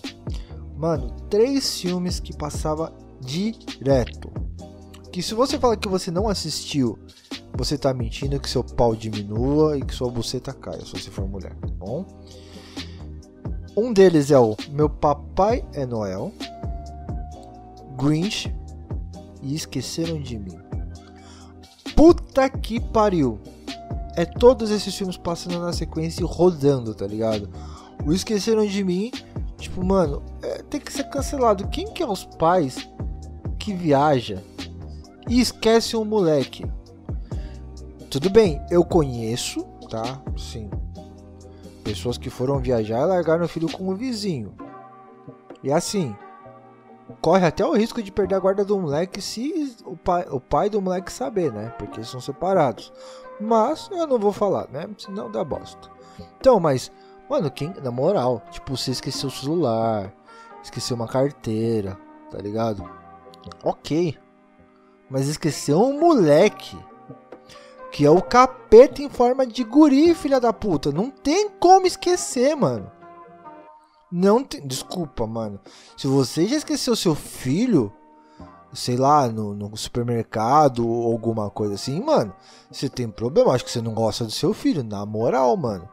mano, 0.77 1.11
três 1.29 1.81
filmes 1.81 2.21
que 2.21 2.33
passava 2.33 2.93
direto. 3.19 4.31
Que 5.11 5.21
se 5.21 5.33
você 5.33 5.59
fala 5.59 5.75
que 5.75 5.89
você 5.89 6.09
não 6.09 6.29
assistiu, 6.29 6.97
você 7.57 7.77
tá 7.77 7.93
mentindo 7.93 8.39
que 8.39 8.49
seu 8.49 8.63
pau 8.63 8.95
diminua 8.95 9.77
e 9.77 9.81
que 9.81 9.93
sua 9.93 10.09
buceta 10.09 10.53
caia, 10.53 10.85
se 10.85 10.91
você 10.91 11.11
for 11.11 11.27
mulher, 11.27 11.53
tá 11.55 11.67
bom? 11.67 12.05
Um 13.75 13.91
deles 13.91 14.31
é 14.31 14.39
o 14.39 14.55
Meu 14.69 14.89
Papai 14.89 15.67
é 15.73 15.85
Noel, 15.85 16.31
Grinch 17.97 18.55
e 19.47 19.55
Esqueceram 19.55 20.21
de 20.21 20.37
Mim. 20.37 20.57
Puta 21.95 22.49
que 22.49 22.79
pariu! 22.79 23.39
É 24.15 24.25
todos 24.25 24.71
esses 24.71 24.95
filmes 24.95 25.15
passando 25.15 25.59
na 25.59 25.71
sequência 25.71 26.21
e 26.21 26.25
rodando, 26.25 26.93
tá 26.93 27.07
ligado? 27.07 27.49
O 28.05 28.11
Esqueceram 28.11 28.65
de 28.65 28.83
Mim, 28.83 29.11
tipo, 29.57 29.83
mano, 29.83 30.23
é, 30.41 30.61
tem 30.63 30.79
que 30.79 30.91
ser 30.91 31.05
cancelado. 31.09 31.67
Quem 31.69 31.91
que 31.93 32.03
é 32.03 32.07
os 32.07 32.25
pais 32.25 32.89
que 33.57 33.73
viaja 33.73 34.43
e 35.29 35.39
esquece 35.39 35.95
um 35.95 36.03
moleque? 36.03 36.65
Tudo 38.09 38.29
bem, 38.29 38.61
eu 38.69 38.83
conheço, 38.83 39.63
tá? 39.89 40.21
Sim, 40.37 40.69
Pessoas 41.87 42.17
que 42.17 42.29
foram 42.29 42.59
viajar 42.59 42.99
e 42.99 43.05
largaram 43.05 43.45
o 43.45 43.47
filho 43.47 43.71
com 43.71 43.87
o 43.87 43.95
vizinho. 43.95 44.53
E 45.63 45.71
assim, 45.71 46.13
corre 47.21 47.45
até 47.45 47.65
o 47.65 47.73
risco 47.73 48.01
de 48.01 48.11
perder 48.11 48.35
a 48.35 48.39
guarda 48.39 48.65
do 48.65 48.79
moleque 48.79 49.21
se 49.21 49.75
o 49.85 49.95
pai, 49.95 50.25
o 50.29 50.39
pai 50.39 50.69
do 50.69 50.81
moleque 50.81 51.11
saber, 51.11 51.51
né? 51.51 51.73
Porque 51.77 51.99
eles 51.99 52.09
são 52.09 52.19
separados. 52.19 52.91
Mas 53.39 53.89
eu 53.91 54.07
não 54.07 54.19
vou 54.19 54.33
falar, 54.33 54.67
né? 54.69 54.87
Senão 54.97 55.31
dá 55.31 55.43
bosta. 55.43 55.89
Então, 56.39 56.59
mas, 56.59 56.91
mano, 57.29 57.51
quem, 57.51 57.73
na 57.83 57.91
moral, 57.91 58.41
tipo, 58.51 58.75
você 58.75 58.91
esqueceu 58.91 59.29
o 59.29 59.31
celular, 59.31 60.13
esqueceu 60.63 60.95
uma 60.95 61.07
carteira, 61.07 61.97
tá 62.31 62.39
ligado? 62.39 62.89
Ok. 63.63 64.17
Mas 65.09 65.27
esqueceu 65.27 65.81
um 65.81 65.99
moleque 65.99 66.77
que 67.91 68.05
é 68.05 68.09
o 68.09 68.21
capeta 68.21 69.01
em 69.01 69.09
forma 69.09 69.45
de 69.45 69.63
guri, 69.63 70.13
filha 70.13 70.39
da 70.39 70.51
puta. 70.51 70.91
Não 70.91 71.09
tem 71.09 71.49
como 71.49 71.87
esquecer, 71.87 72.55
mano. 72.55 72.91
Não 74.11 74.43
tem. 74.43 74.65
Desculpa, 74.65 75.27
mano. 75.27 75.59
Se 75.95 76.07
você 76.07 76.47
já 76.47 76.55
esqueceu 76.55 76.95
seu 76.95 77.13
filho, 77.13 77.91
sei 78.73 78.95
lá, 78.95 79.27
no, 79.27 79.53
no, 79.53 79.75
supermercado 79.75 80.87
ou 80.87 81.11
alguma 81.11 81.49
coisa 81.49 81.75
assim, 81.75 82.01
mano, 82.01 82.33
você 82.71 82.89
tem 82.89 83.09
problema. 83.09 83.53
Acho 83.53 83.65
que 83.65 83.71
você 83.71 83.81
não 83.81 83.93
gosta 83.93 84.25
do 84.25 84.31
seu 84.31 84.53
filho, 84.53 84.83
na 84.83 85.05
moral, 85.05 85.55
mano. 85.57 85.89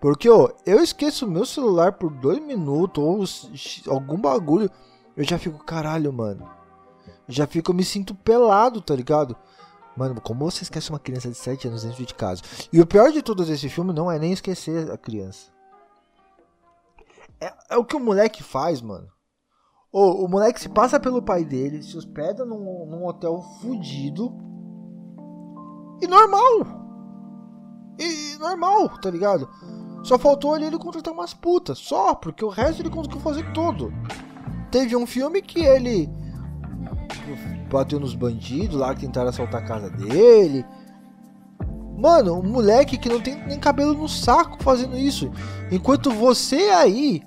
Porque, 0.00 0.28
ó, 0.28 0.50
eu 0.66 0.80
esqueço 0.80 1.28
meu 1.28 1.44
celular 1.44 1.92
por 1.92 2.10
dois 2.10 2.40
minutos 2.40 3.82
ou 3.86 3.94
algum 3.94 4.20
bagulho, 4.20 4.70
eu 5.16 5.24
já 5.24 5.38
fico, 5.38 5.62
caralho, 5.64 6.12
mano. 6.12 6.48
Já 7.28 7.46
fico, 7.46 7.70
eu 7.70 7.74
me 7.74 7.84
sinto 7.84 8.14
pelado, 8.14 8.80
tá 8.80 8.96
ligado? 8.96 9.36
Mano, 9.96 10.20
como 10.20 10.50
você 10.50 10.62
esquece 10.62 10.90
uma 10.90 10.98
criança 10.98 11.28
de 11.28 11.36
7 11.36 11.68
anos 11.68 11.84
dentro 11.84 12.04
de 12.04 12.14
casa? 12.14 12.42
E 12.72 12.80
o 12.80 12.86
pior 12.86 13.12
de 13.12 13.22
tudo 13.22 13.44
desse 13.44 13.68
filme 13.68 13.92
não 13.92 14.10
é 14.10 14.18
nem 14.18 14.32
esquecer 14.32 14.90
a 14.90 14.96
criança. 14.96 15.51
É, 17.42 17.52
é 17.70 17.76
o 17.76 17.84
que 17.84 17.96
o 17.96 18.00
moleque 18.00 18.40
faz, 18.40 18.80
mano. 18.80 19.08
O, 19.92 20.28
moleque 20.28 20.60
se 20.60 20.68
passa 20.68 20.98
pelo 20.98 21.20
pai 21.20 21.44
dele, 21.44 21.82
se 21.82 21.98
hospeda 21.98 22.44
num, 22.44 22.86
num 22.86 23.04
hotel 23.04 23.42
fudido. 23.60 24.32
E 26.00 26.06
normal. 26.06 26.48
E, 27.98 28.38
normal, 28.38 28.88
tá 29.00 29.10
ligado? 29.10 29.50
Só 30.04 30.18
faltou 30.18 30.54
ali 30.54 30.66
ele 30.66 30.78
contratar 30.78 31.12
umas 31.12 31.34
putas. 31.34 31.78
Só, 31.78 32.14
porque 32.14 32.44
o 32.44 32.48
resto 32.48 32.80
ele 32.80 32.90
conseguiu 32.90 33.20
fazer 33.20 33.52
tudo. 33.52 33.92
Teve 34.70 34.96
um 34.96 35.06
filme 35.06 35.42
que 35.42 35.60
ele 35.60 36.08
bateu 37.70 37.98
nos 37.98 38.14
bandidos 38.14 38.76
lá 38.76 38.94
que 38.94 39.00
tentaram 39.02 39.30
assaltar 39.30 39.62
a 39.62 39.66
casa 39.66 39.90
dele. 39.90 40.64
Mano, 41.98 42.38
um 42.38 42.48
moleque 42.48 42.96
que 42.96 43.08
não 43.08 43.20
tem 43.20 43.36
nem 43.46 43.58
cabelo 43.58 43.94
no 43.94 44.08
saco 44.08 44.62
fazendo 44.62 44.96
isso. 44.96 45.30
Enquanto 45.70 46.10
você 46.10 46.70
aí 46.70 47.22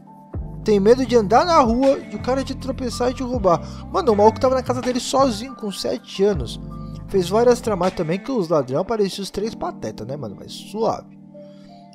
tem 0.65 0.79
medo 0.79 1.05
de 1.05 1.15
andar 1.15 1.45
na 1.45 1.59
rua 1.59 1.99
e 2.11 2.15
o 2.15 2.21
cara 2.21 2.43
te 2.43 2.55
tropeçar 2.55 3.11
e 3.11 3.13
te 3.13 3.21
roubar. 3.21 3.61
Mano, 3.91 4.11
o 4.11 4.15
maluco 4.17 4.39
tava 4.39 4.55
na 4.55 4.63
casa 4.63 4.81
dele 4.81 4.99
sozinho 4.99 5.55
com 5.55 5.71
7 5.71 6.23
anos. 6.23 6.59
Fez 7.07 7.29
várias 7.29 7.61
tramas 7.61 7.93
também 7.93 8.17
que 8.17 8.31
os 8.31 8.49
ladrão 8.49 8.83
pareciam 8.83 9.23
os 9.23 9.29
três 9.29 9.53
patetas, 9.53 10.07
né, 10.07 10.17
mano? 10.17 10.35
Mas 10.37 10.51
suave. 10.51 11.19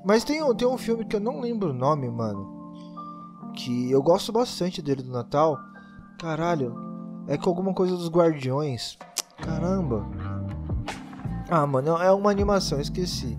Mas 0.04 0.22
tem, 0.22 0.40
tem 0.54 0.68
um 0.68 0.78
filme 0.78 1.04
que 1.04 1.16
eu 1.16 1.20
não 1.20 1.40
lembro 1.40 1.70
o 1.70 1.74
nome, 1.74 2.08
mano. 2.08 2.48
Que 3.56 3.90
eu 3.90 4.00
gosto 4.00 4.30
bastante 4.30 4.80
dele 4.80 5.02
do 5.02 5.10
Natal. 5.10 5.58
Caralho, 6.20 6.72
é 7.26 7.36
com 7.36 7.50
alguma 7.50 7.74
coisa 7.74 7.96
dos 7.96 8.08
Guardiões. 8.08 8.96
Caramba. 9.38 10.06
Ah, 11.50 11.66
mano, 11.66 11.96
é 11.96 12.12
uma 12.12 12.30
animação, 12.30 12.80
esqueci. 12.80 13.36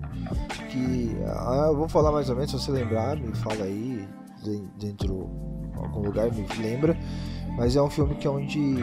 Que. 0.70 1.16
Ah, 1.26 1.68
eu 1.68 1.76
vou 1.76 1.88
falar 1.88 2.12
mais 2.12 2.28
ou 2.28 2.36
menos, 2.36 2.50
se 2.50 2.58
você 2.58 2.70
lembrar, 2.70 3.16
me 3.16 3.34
fala 3.34 3.64
aí. 3.64 4.06
Dentro. 4.78 5.30
Algum 5.76 6.00
lugar, 6.00 6.30
me 6.32 6.46
lembra. 6.60 6.96
Mas 7.56 7.76
é 7.76 7.82
um 7.82 7.90
filme 7.90 8.14
que 8.14 8.26
é 8.26 8.30
onde. 8.30 8.76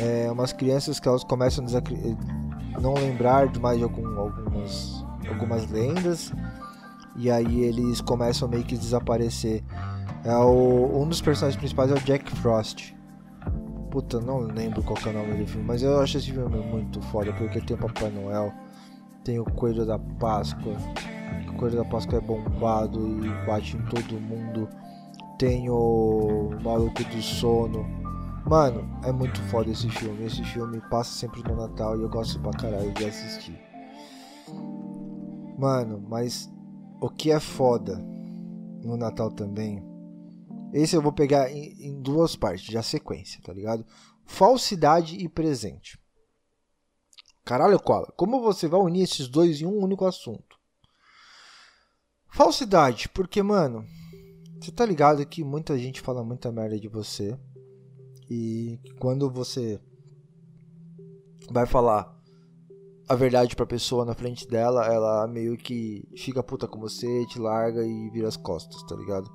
É, 0.00 0.30
umas 0.30 0.52
crianças 0.52 1.00
que 1.00 1.08
elas 1.08 1.24
começam 1.24 1.64
a 1.64 2.80
não 2.80 2.94
lembrar 2.94 3.48
de 3.48 3.58
mais 3.58 3.78
de 3.78 3.84
algum, 3.84 4.18
algumas, 4.18 5.04
algumas 5.28 5.70
lendas. 5.70 6.32
E 7.16 7.30
aí 7.30 7.62
eles 7.62 8.00
começam 8.00 8.48
meio 8.48 8.64
que 8.64 8.76
desaparecer. 8.76 9.64
É 10.24 10.36
o, 10.36 11.02
um 11.02 11.08
dos 11.08 11.20
personagens 11.20 11.58
principais 11.58 11.90
é 11.90 11.94
o 11.94 12.00
Jack 12.00 12.30
Frost. 12.36 12.94
Puta, 13.90 14.20
não 14.20 14.40
lembro 14.40 14.82
qual 14.82 14.98
é 15.04 15.08
o 15.08 15.12
nome 15.12 15.42
do 15.42 15.46
filme, 15.46 15.66
mas 15.66 15.82
eu 15.82 15.98
acho 16.00 16.18
esse 16.18 16.30
filme 16.30 16.56
muito 16.58 17.00
foda, 17.02 17.32
porque 17.32 17.60
tem 17.60 17.74
o 17.76 17.80
Papai 17.80 18.10
Noel, 18.10 18.52
tem 19.24 19.40
o 19.40 19.44
Coelho 19.44 19.86
da 19.86 19.98
Páscoa, 19.98 20.76
Coelho 21.58 21.76
da 21.76 21.84
Páscoa 21.84 22.18
é 22.18 22.20
bombado 22.20 23.24
e 23.24 23.46
bate 23.46 23.76
em 23.76 23.84
todo 23.86 24.20
mundo, 24.20 24.68
tem 25.38 25.68
o 25.68 26.50
Maluco 26.62 27.04
do 27.04 27.22
Sono. 27.22 27.84
Mano, 28.46 28.88
é 29.04 29.12
muito 29.12 29.40
foda 29.42 29.70
esse 29.70 29.90
filme. 29.90 30.24
Esse 30.24 30.42
filme 30.44 30.80
passa 30.88 31.12
sempre 31.12 31.42
no 31.42 31.54
Natal 31.54 31.98
e 31.98 32.02
eu 32.02 32.08
gosto 32.08 32.40
pra 32.40 32.52
caralho 32.52 32.92
de 32.94 33.04
assistir. 33.04 33.60
Mano, 35.58 36.02
mas 36.08 36.50
o 37.00 37.10
que 37.10 37.30
é 37.30 37.38
foda 37.38 37.98
no 38.82 38.96
Natal 38.96 39.30
também 39.30 39.86
esse 40.72 40.94
eu 40.94 41.02
vou 41.02 41.12
pegar 41.12 41.50
em, 41.50 41.74
em 41.80 42.00
duas 42.00 42.36
partes, 42.36 42.66
já 42.66 42.82
sequência, 42.82 43.40
tá 43.42 43.52
ligado? 43.52 43.86
Falsidade 44.24 45.16
e 45.16 45.28
presente. 45.28 45.98
Caralho, 47.44 47.80
Koala, 47.80 48.12
como 48.16 48.42
você 48.42 48.68
vai 48.68 48.80
unir 48.80 49.02
esses 49.02 49.28
dois 49.28 49.60
em 49.60 49.66
um 49.66 49.82
único 49.82 50.04
assunto? 50.04 50.57
Falsidade, 52.28 53.08
porque, 53.08 53.42
mano, 53.42 53.84
você 54.60 54.70
tá 54.70 54.84
ligado 54.84 55.24
que 55.26 55.42
muita 55.42 55.78
gente 55.78 56.00
fala 56.00 56.22
muita 56.22 56.52
merda 56.52 56.78
de 56.78 56.88
você. 56.88 57.36
E 58.30 58.78
quando 58.98 59.30
você 59.30 59.80
vai 61.50 61.66
falar 61.66 62.14
a 63.08 63.14
verdade 63.14 63.56
pra 63.56 63.64
pessoa 63.64 64.04
na 64.04 64.14
frente 64.14 64.46
dela, 64.46 64.84
ela 64.86 65.26
meio 65.26 65.56
que 65.56 66.06
fica 66.16 66.42
puta 66.42 66.68
com 66.68 66.78
você, 66.78 67.24
te 67.26 67.38
larga 67.38 67.84
e 67.84 68.10
vira 68.10 68.28
as 68.28 68.36
costas, 68.36 68.82
tá 68.82 68.94
ligado? 68.94 69.30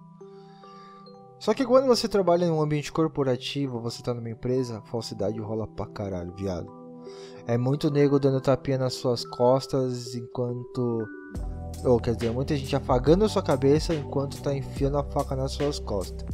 Só 1.39 1.53
que 1.53 1.65
quando 1.65 1.87
você 1.87 2.07
trabalha 2.07 2.45
em 2.45 2.51
um 2.51 2.61
ambiente 2.61 2.91
corporativo, 2.91 3.81
você 3.81 4.01
tá 4.03 4.13
numa 4.13 4.29
empresa, 4.29 4.81
falsidade 4.83 5.39
rola 5.39 5.67
pra 5.67 5.87
caralho, 5.87 6.33
viado. 6.35 6.71
É 7.45 7.57
muito 7.57 7.91
nego 7.91 8.19
dando 8.19 8.39
tapinha 8.39 8.77
nas 8.77 8.93
suas 8.93 9.25
costas 9.25 10.15
enquanto. 10.15 11.05
Ou 11.83 11.99
quer 11.99 12.15
dizer, 12.15 12.31
muita 12.31 12.55
gente 12.55 12.75
afagando 12.75 13.25
a 13.25 13.29
sua 13.29 13.41
cabeça 13.41 13.93
enquanto 13.93 14.41
tá 14.41 14.55
enfiando 14.55 14.97
a 14.97 15.03
faca 15.03 15.35
nas 15.35 15.51
suas 15.51 15.79
costas. 15.79 16.25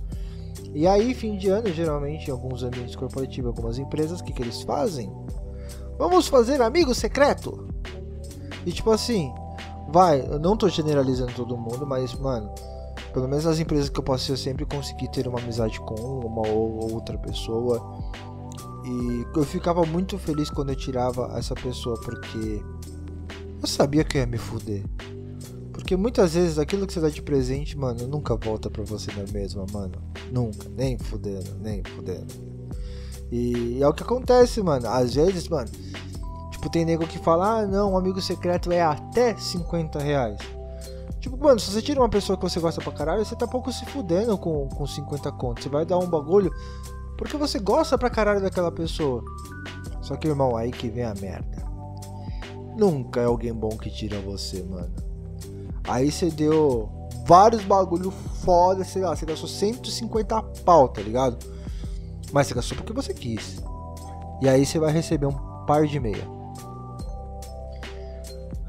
E 0.73 0.85
aí, 0.85 1.13
fim 1.15 1.37
de 1.37 1.49
ano, 1.49 1.73
geralmente, 1.73 2.27
em 2.27 2.31
alguns 2.31 2.61
ambientes 2.61 2.95
corporativos, 2.95 3.47
algumas 3.47 3.79
empresas, 3.79 4.19
o 4.19 4.23
que, 4.23 4.31
que 4.31 4.41
eles 4.41 4.61
fazem? 4.61 5.11
Vamos 5.97 6.27
fazer 6.27 6.61
amigo 6.61 6.93
secreto! 6.93 7.67
E 8.65 8.71
tipo 8.71 8.91
assim, 8.91 9.33
vai, 9.91 10.21
eu 10.21 10.37
não 10.37 10.55
tô 10.55 10.69
generalizando 10.69 11.33
todo 11.33 11.57
mundo, 11.57 11.87
mas, 11.87 12.13
mano, 12.13 12.53
pelo 13.13 13.27
menos 13.27 13.45
nas 13.45 13.59
empresas 13.59 13.89
que 13.89 13.99
eu 13.99 14.03
passei, 14.03 14.33
eu 14.33 14.37
sempre 14.37 14.65
consegui 14.65 15.09
ter 15.11 15.27
uma 15.27 15.39
amizade 15.39 15.79
com 15.79 15.95
uma 15.95 16.47
ou 16.47 16.93
outra 16.93 17.17
pessoa. 17.17 17.97
E 18.85 19.25
eu 19.35 19.43
ficava 19.43 19.83
muito 19.85 20.17
feliz 20.17 20.49
quando 20.49 20.69
eu 20.69 20.75
tirava 20.75 21.31
essa 21.35 21.55
pessoa, 21.55 21.99
porque 22.01 22.63
eu 23.61 23.67
sabia 23.67 24.03
que 24.03 24.17
eu 24.17 24.21
ia 24.21 24.27
me 24.27 24.37
fuder. 24.37 24.83
Porque 25.89 25.98
muitas 25.98 26.36
vezes 26.36 26.60
aquilo 26.60 26.86
que 26.86 26.93
você 26.93 27.01
dá 27.01 27.10
de 27.10 27.19
presente, 27.19 27.75
mano, 27.75 28.05
nunca 28.05 28.36
volta 28.36 28.69
pra 28.69 28.84
você 28.84 29.12
na 29.12 29.24
mesma, 29.34 29.65
mano. 29.74 30.00
Nunca, 30.31 30.69
nem 30.69 31.00
fudendo, 31.00 31.55
nem 31.60 31.81
fudendo. 31.84 32.27
E 33.31 33.81
é 33.81 33.88
o 33.88 33.91
que 33.91 34.03
acontece, 34.03 34.62
mano. 34.62 34.88
Às 34.88 35.15
vezes, 35.15 35.48
mano, 35.48 35.67
tipo, 36.51 36.69
tem 36.69 36.86
nego 36.86 37.08
que 37.08 37.17
fala, 37.17 37.62
ah, 37.62 37.65
não, 37.65 37.93
um 37.93 37.98
amigo 37.98 38.22
secreto 38.22 38.72
é 38.72 38.84
até 38.84 39.36
50 39.36 39.98
reais. 39.98 40.38
Tipo, 41.19 41.36
mano, 41.38 41.60
se 41.60 41.72
você 41.72 41.81
tira 41.81 42.00
uma 42.00 42.08
pessoa 42.08 42.38
que 42.38 42.43
você 42.43 42.60
gosta 42.60 42.79
pra 42.81 42.93
caralho, 42.93 43.25
você 43.25 43.36
tá 43.36 43.48
pouco 43.48 43.72
se 43.72 43.84
fudendo 43.88 44.38
com, 44.38 44.69
com 44.69 44.86
50 44.86 45.31
contos. 45.31 45.63
Você 45.63 45.69
vai 45.69 45.88
dar 45.88 45.98
um 45.98 46.08
bagulho 46.08 46.53
porque 47.17 47.36
você 47.36 47.58
gosta 47.58 47.98
pra 47.98 48.12
caralho 48.12 48.43
daquela 48.43 48.72
pessoa. 48.72 49.24
Só 50.03 50.15
que, 50.15 50.27
irmão, 50.27 50.55
aí 50.55 50.69
que 50.69 50.88
vem 50.88 51.05
a 51.05 51.15
merda. 51.15 51.67
Nunca 52.77 53.22
é 53.22 53.25
alguém 53.25 53.51
bom 53.51 53.69
que 53.69 53.89
tira 53.89 54.22
você, 54.22 54.62
mano. 54.62 55.08
Aí 55.83 56.12
você 56.12 56.29
deu 56.29 56.89
vários 57.25 57.63
bagulho 57.63 58.12
foda, 58.43 58.83
sei 58.83 59.01
lá, 59.01 59.15
você 59.15 59.25
gastou 59.25 59.50
150 59.50 60.41
pau, 60.63 60.88
tá 60.88 61.01
ligado? 61.01 61.38
Mas 62.31 62.48
você 62.48 62.53
gastou 62.53 62.77
porque 62.77 62.93
você 62.93 63.13
quis. 63.13 63.62
E 64.41 64.48
aí 64.48 64.65
você 64.65 64.79
vai 64.79 64.91
receber 64.91 65.25
um 65.25 65.65
par 65.65 65.86
de 65.86 66.00
meia. 66.00 66.27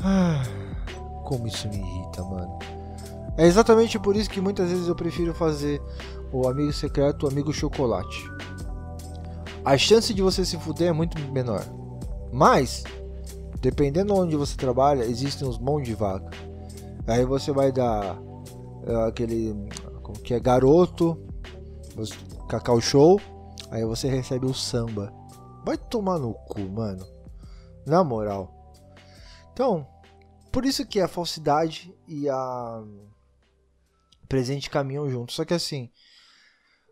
Ah 0.02 0.42
como 1.30 1.46
isso 1.46 1.68
me 1.68 1.76
irrita, 1.76 2.24
mano. 2.24 2.58
É 3.36 3.46
exatamente 3.46 4.00
por 4.00 4.16
isso 4.16 4.28
que 4.28 4.40
muitas 4.40 4.68
vezes 4.68 4.88
eu 4.88 4.96
prefiro 4.96 5.32
fazer 5.32 5.80
o 6.32 6.48
amigo 6.48 6.72
secreto, 6.72 7.24
o 7.24 7.28
amigo 7.28 7.52
chocolate. 7.52 8.28
A 9.64 9.78
chance 9.78 10.12
de 10.12 10.20
você 10.20 10.44
se 10.44 10.58
fuder 10.58 10.88
é 10.88 10.92
muito 10.92 11.16
menor. 11.30 11.64
Mas, 12.32 12.82
dependendo 13.60 14.12
onde 14.12 14.34
você 14.34 14.56
trabalha, 14.56 15.04
existem 15.04 15.46
uns 15.46 15.56
mãos 15.56 15.84
de 15.84 15.94
vaca. 15.94 16.36
Aí 17.10 17.24
você 17.24 17.50
vai 17.50 17.72
dar 17.72 18.16
é, 18.86 19.08
aquele 19.08 19.52
como 20.00 20.20
que 20.20 20.32
é 20.32 20.38
garoto, 20.38 21.18
cacau 22.48 22.80
show, 22.80 23.20
aí 23.68 23.84
você 23.84 24.08
recebe 24.08 24.46
o 24.46 24.54
samba. 24.54 25.12
Vai 25.64 25.76
tomar 25.76 26.18
no 26.20 26.32
cu, 26.32 26.60
mano. 26.60 27.04
Na 27.84 28.04
moral. 28.04 28.54
Então, 29.52 29.84
por 30.52 30.64
isso 30.64 30.86
que 30.86 31.00
a 31.00 31.08
falsidade 31.08 31.92
e 32.06 32.28
a 32.28 32.82
presente 34.28 34.70
caminham 34.70 35.10
juntos. 35.10 35.34
Só 35.34 35.44
que 35.44 35.52
assim, 35.52 35.90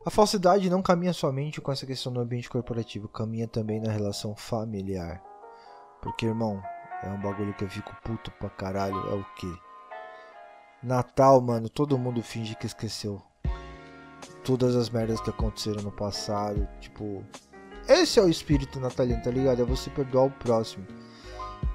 a 0.04 0.10
falsidade 0.10 0.68
não 0.68 0.82
caminha 0.82 1.12
somente 1.12 1.60
com 1.60 1.70
essa 1.70 1.86
questão 1.86 2.12
do 2.12 2.20
ambiente 2.20 2.50
corporativo, 2.50 3.08
caminha 3.08 3.46
também 3.46 3.80
na 3.80 3.92
relação 3.92 4.34
familiar. 4.34 5.22
Porque, 6.02 6.26
irmão, 6.26 6.60
é 7.04 7.08
um 7.08 7.20
bagulho 7.20 7.54
que 7.54 7.62
eu 7.62 7.70
fico 7.70 7.94
puto 8.02 8.32
pra 8.32 8.50
caralho. 8.50 8.98
É 9.10 9.14
o 9.14 9.24
que? 9.36 9.67
Natal, 10.82 11.40
mano, 11.40 11.68
todo 11.68 11.98
mundo 11.98 12.22
finge 12.22 12.54
que 12.54 12.66
esqueceu. 12.66 13.20
Todas 14.44 14.76
as 14.76 14.88
merdas 14.88 15.20
que 15.20 15.30
aconteceram 15.30 15.82
no 15.82 15.90
passado. 15.90 16.66
Tipo, 16.80 17.24
esse 17.88 18.18
é 18.18 18.22
o 18.22 18.28
espírito 18.28 18.78
natalino, 18.78 19.22
tá 19.22 19.30
ligado? 19.30 19.62
É 19.62 19.64
você 19.64 19.90
perdoar 19.90 20.26
o 20.26 20.30
próximo. 20.30 20.86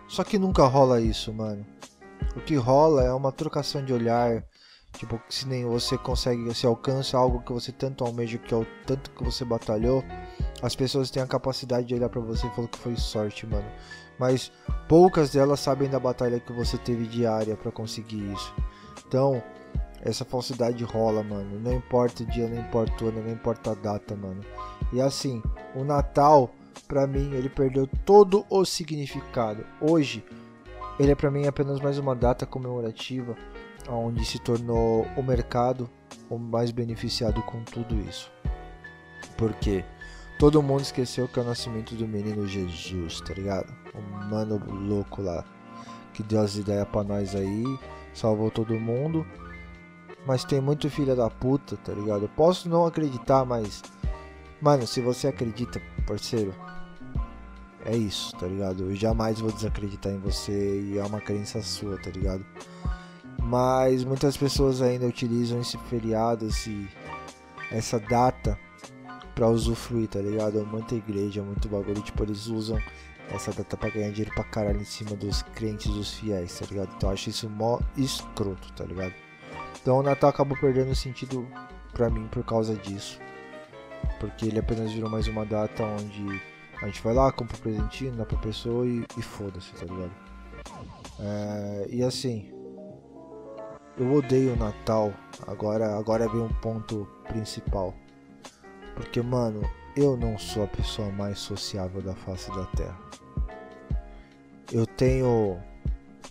Só 0.08 0.24
que 0.24 0.40
nunca 0.40 0.66
rola 0.66 1.02
isso, 1.02 1.34
mano. 1.34 1.66
O 2.36 2.40
que 2.40 2.56
rola 2.56 3.04
é 3.04 3.14
uma 3.14 3.32
trocação 3.32 3.84
de 3.84 3.92
olhar. 3.94 4.44
Tipo, 4.94 5.20
se 5.28 5.48
nem 5.48 5.66
você 5.66 5.98
consegue, 5.98 6.44
você 6.44 6.68
alcança 6.68 7.18
algo 7.18 7.42
que 7.42 7.52
você 7.52 7.72
tanto 7.72 8.06
almeja, 8.06 8.38
que 8.38 8.54
é 8.54 8.58
o 8.58 8.66
tanto 8.86 9.10
que 9.12 9.24
você 9.24 9.44
batalhou, 9.44 10.04
as 10.62 10.76
pessoas 10.76 11.10
têm 11.10 11.22
a 11.22 11.28
capacidade 11.28 11.88
de 11.88 11.96
olhar 11.96 12.10
para 12.10 12.22
você 12.22 12.46
e 12.46 12.50
falar 12.52 12.68
que 12.68 12.78
foi 12.78 12.96
sorte, 12.96 13.48
mano. 13.48 13.70
Mas 14.20 14.52
poucas 14.88 15.32
delas 15.32 15.60
sabem 15.60 15.90
da 15.90 16.00
batalha 16.00 16.40
que 16.40 16.54
você 16.54 16.78
teve 16.78 17.06
diária 17.08 17.56
para 17.56 17.72
conseguir 17.72 18.32
isso. 18.32 18.54
Então, 19.08 19.42
essa 20.02 20.24
falsidade 20.24 20.84
rola, 20.84 21.24
mano. 21.24 21.60
Não 21.60 21.74
importa 21.74 22.24
o 22.24 22.26
dia, 22.26 22.48
não 22.48 22.60
importa 22.60 23.04
o 23.04 23.08
ano, 23.08 23.24
não 23.24 23.32
importa 23.32 23.72
a 23.72 23.76
data, 23.76 24.16
mano. 24.16 24.42
E 24.92 25.02
assim, 25.02 25.42
o 25.76 25.84
Natal 25.84 26.52
para 26.88 27.08
mim, 27.08 27.34
ele 27.34 27.50
perdeu 27.50 27.88
todo 28.06 28.46
o 28.50 28.66
significado. 28.66 29.66
Hoje, 29.80 30.24
ele 31.00 31.12
é 31.12 31.16
para 31.16 31.32
mim 31.32 31.48
apenas 31.48 31.80
mais 31.80 31.98
uma 31.98 32.16
data 32.16 32.46
comemorativa, 32.46 33.36
onde 33.90 34.24
se 34.26 34.40
tornou 34.40 35.06
o 35.18 35.24
mercado 35.24 35.90
o 36.30 36.38
mais 36.38 36.72
beneficiado 36.72 37.42
com 37.44 37.64
tudo 37.64 38.00
isso. 38.08 38.32
Porque 39.38 39.84
todo 40.40 40.62
mundo 40.62 40.82
esqueceu 40.82 41.28
que 41.28 41.40
é 41.40 41.44
o 41.44 41.46
nascimento 41.46 41.96
do 41.96 42.08
menino 42.08 42.48
Jesus, 42.48 43.22
tá 43.22 43.34
ligado? 43.34 43.74
O 43.94 44.02
mano 44.30 44.62
louco 44.68 45.22
lá 45.22 45.44
que 46.14 46.24
deu 46.24 46.42
as 46.42 46.56
ideias 46.56 46.88
para 46.88 47.04
nós 47.04 47.36
aí, 47.36 47.64
salvou 48.14 48.52
todo 48.52 48.80
mundo. 48.80 49.26
Mas 50.26 50.46
tem 50.46 50.62
muito 50.62 50.90
filha 50.90 51.16
da 51.16 51.30
puta, 51.30 51.76
tá 51.78 51.92
ligado? 51.92 52.24
Eu 52.24 52.30
posso 52.30 52.70
não 52.70 52.86
acreditar, 52.86 53.44
mas 53.44 53.82
mano, 54.62 54.88
se 54.88 55.02
você 55.02 55.28
acredita, 55.28 55.82
parceiro, 56.08 56.54
é 57.86 57.98
isso, 57.98 58.34
tá 58.38 58.48
ligado? 58.48 58.84
Eu 58.84 58.96
jamais 58.96 59.40
vou 59.40 59.52
desacreditar 59.52 60.14
em 60.14 60.20
você 60.20 60.82
e 60.82 60.98
é 60.98 61.04
uma 61.04 61.20
crença 61.20 61.62
sua, 61.62 61.98
tá 61.98 62.10
ligado? 62.10 62.46
Mas 63.42 64.06
muitas 64.06 64.38
pessoas 64.38 64.82
ainda 64.82 65.06
utilizam 65.06 65.60
esse 65.60 65.78
feriado, 65.90 66.48
esse, 66.48 66.88
essa 67.70 68.00
data 68.00 68.58
pra 69.34 69.50
usufruir, 69.50 70.08
tá 70.08 70.20
ligado? 70.20 70.66
Muita 70.66 70.96
igreja, 70.96 71.42
muito 71.42 71.68
bagulho, 71.68 72.02
tipo, 72.02 72.24
eles 72.24 72.48
usam 72.48 72.80
essa 73.30 73.52
data 73.52 73.76
pra 73.78 73.90
ganhar 73.90 74.10
dinheiro 74.12 74.34
pra 74.36 74.44
caralho 74.44 74.82
em 74.82 74.86
cima 74.86 75.16
dos 75.16 75.42
crentes, 75.42 75.92
dos 75.92 76.14
fiéis, 76.14 76.60
tá 76.60 76.66
ligado? 76.66 76.94
Então 76.96 77.10
eu 77.10 77.14
acho 77.14 77.30
isso 77.30 77.50
mó 77.50 77.80
escroto, 77.98 78.72
tá 78.74 78.84
ligado? 78.84 79.14
Então 79.82 80.00
o 80.00 80.04
Natal 80.04 80.30
acabou 80.30 80.58
perdendo 80.58 80.94
sentido 80.96 81.48
pra 81.94 82.10
mim 82.10 82.28
por 82.28 82.44
causa 82.44 82.76
disso. 82.76 83.20
Porque 84.20 84.46
ele 84.46 84.60
apenas 84.60 84.92
virou 84.92 85.10
mais 85.10 85.28
uma 85.28 85.46
data 85.46 85.84
onde 85.84 86.42
a 86.82 86.86
gente 86.86 87.02
vai 87.02 87.14
lá, 87.14 87.32
compra 87.32 87.58
um 87.58 87.62
presentinho, 87.62 88.12
dá 88.14 88.26
pra 88.26 88.38
pessoa 88.38 88.86
e, 88.86 89.06
e 89.18 89.22
foda-se, 89.22 89.74
tá 89.74 89.86
ligado? 89.86 90.12
É, 91.20 91.88
e 91.90 92.04
assim, 92.04 92.52
eu 93.98 94.12
odeio 94.14 94.54
o 94.54 94.56
Natal. 94.58 95.14
Agora, 95.48 95.98
agora 95.98 96.28
vem 96.28 96.42
um 96.42 96.54
ponto 96.62 97.08
principal. 97.28 97.94
Porque, 98.96 99.22
mano, 99.22 99.62
eu 99.96 100.16
não 100.18 100.38
sou 100.38 100.64
a 100.64 100.68
pessoa 100.68 101.10
mais 101.12 101.40
sociável 101.40 102.02
da 102.02 102.16
face 102.16 102.50
da 102.52 102.66
Terra. 102.68 103.00
Eu 104.72 104.86
tenho 104.86 105.60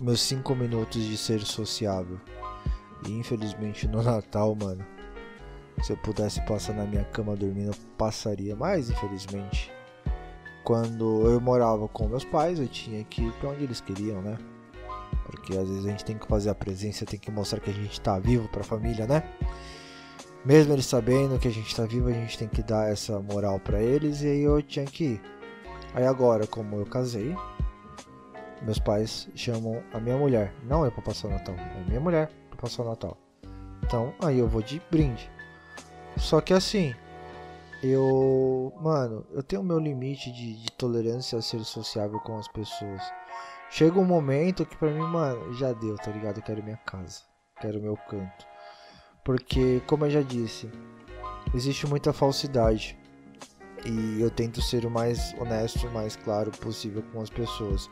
meus 0.00 0.20
5 0.22 0.54
minutos 0.54 1.02
de 1.02 1.16
ser 1.16 1.40
sociável. 1.40 2.20
E 3.06 3.12
infelizmente 3.12 3.86
no 3.88 4.02
Natal, 4.02 4.54
mano, 4.54 4.84
se 5.82 5.92
eu 5.92 5.96
pudesse 5.96 6.40
passar 6.46 6.74
na 6.74 6.84
minha 6.84 7.04
cama 7.04 7.36
dormindo, 7.36 7.70
eu 7.70 7.76
passaria. 7.96 8.54
Mas 8.56 8.90
infelizmente 8.90 9.70
quando 10.64 11.28
eu 11.28 11.40
morava 11.40 11.88
com 11.88 12.08
meus 12.08 12.24
pais, 12.24 12.58
eu 12.58 12.68
tinha 12.68 13.02
que 13.04 13.22
ir 13.22 13.32
pra 13.34 13.50
onde 13.50 13.64
eles 13.64 13.80
queriam, 13.80 14.22
né? 14.22 14.38
Porque 15.26 15.56
às 15.56 15.68
vezes 15.68 15.84
a 15.84 15.88
gente 15.88 16.04
tem 16.04 16.16
que 16.16 16.26
fazer 16.26 16.50
a 16.50 16.54
presença, 16.54 17.04
tem 17.04 17.18
que 17.18 17.30
mostrar 17.30 17.60
que 17.60 17.70
a 17.70 17.74
gente 17.74 18.00
tá 18.00 18.18
vivo 18.18 18.48
pra 18.48 18.62
família, 18.62 19.06
né? 19.06 19.22
Mesmo 20.44 20.72
eles 20.72 20.86
sabendo 20.86 21.38
que 21.38 21.46
a 21.46 21.52
gente 21.52 21.74
tá 21.74 21.84
vivo, 21.84 22.08
a 22.08 22.12
gente 22.12 22.36
tem 22.36 22.48
que 22.48 22.62
dar 22.62 22.90
essa 22.90 23.20
moral 23.20 23.60
para 23.60 23.80
eles 23.80 24.22
e 24.22 24.26
aí 24.26 24.42
eu 24.42 24.60
tinha 24.60 24.84
que 24.84 25.04
ir. 25.04 25.22
Aí 25.94 26.04
agora, 26.04 26.46
como 26.46 26.76
eu 26.76 26.86
casei, 26.86 27.36
meus 28.62 28.78
pais 28.78 29.28
chamam 29.34 29.82
a 29.92 30.00
minha 30.00 30.16
mulher, 30.16 30.52
não 30.64 30.84
é 30.84 30.90
para 30.90 31.02
passar 31.02 31.28
o 31.28 31.30
Natal, 31.30 31.54
é 31.54 31.88
minha 31.88 32.00
mulher 32.00 32.30
para 32.50 32.58
passar 32.58 32.82
o 32.82 32.88
Natal. 32.88 33.16
Então, 33.84 34.14
aí 34.20 34.38
eu 34.38 34.48
vou 34.48 34.62
de 34.62 34.80
brinde. 34.90 35.30
Só 36.16 36.40
que 36.40 36.52
assim, 36.52 36.94
eu. 37.82 38.72
Mano, 38.80 39.26
eu 39.32 39.42
tenho 39.42 39.62
meu 39.62 39.78
limite 39.78 40.32
de, 40.32 40.62
de, 40.62 40.72
tolerância 40.72 41.38
a 41.38 41.42
ser 41.42 41.64
sociável 41.64 42.20
com 42.20 42.38
as 42.38 42.48
pessoas. 42.48 43.02
Chega 43.70 43.98
um 43.98 44.04
momento 44.04 44.66
que 44.66 44.76
pra 44.76 44.90
mim, 44.90 45.00
mano, 45.00 45.52
já 45.54 45.72
deu, 45.72 45.96
tá 45.96 46.10
ligado? 46.10 46.38
Eu 46.38 46.42
quero 46.42 46.62
minha 46.62 46.76
casa. 46.76 47.22
Quero 47.60 47.80
meu 47.80 47.96
canto. 48.08 48.51
Porque, 49.24 49.80
como 49.86 50.04
eu 50.06 50.10
já 50.10 50.22
disse, 50.22 50.68
existe 51.54 51.86
muita 51.86 52.12
falsidade. 52.12 52.98
E 53.84 54.20
eu 54.20 54.30
tento 54.30 54.62
ser 54.62 54.84
o 54.86 54.90
mais 54.90 55.34
honesto, 55.38 55.86
o 55.86 55.92
mais 55.92 56.16
claro 56.16 56.50
possível 56.50 57.02
com 57.12 57.20
as 57.20 57.30
pessoas. 57.30 57.90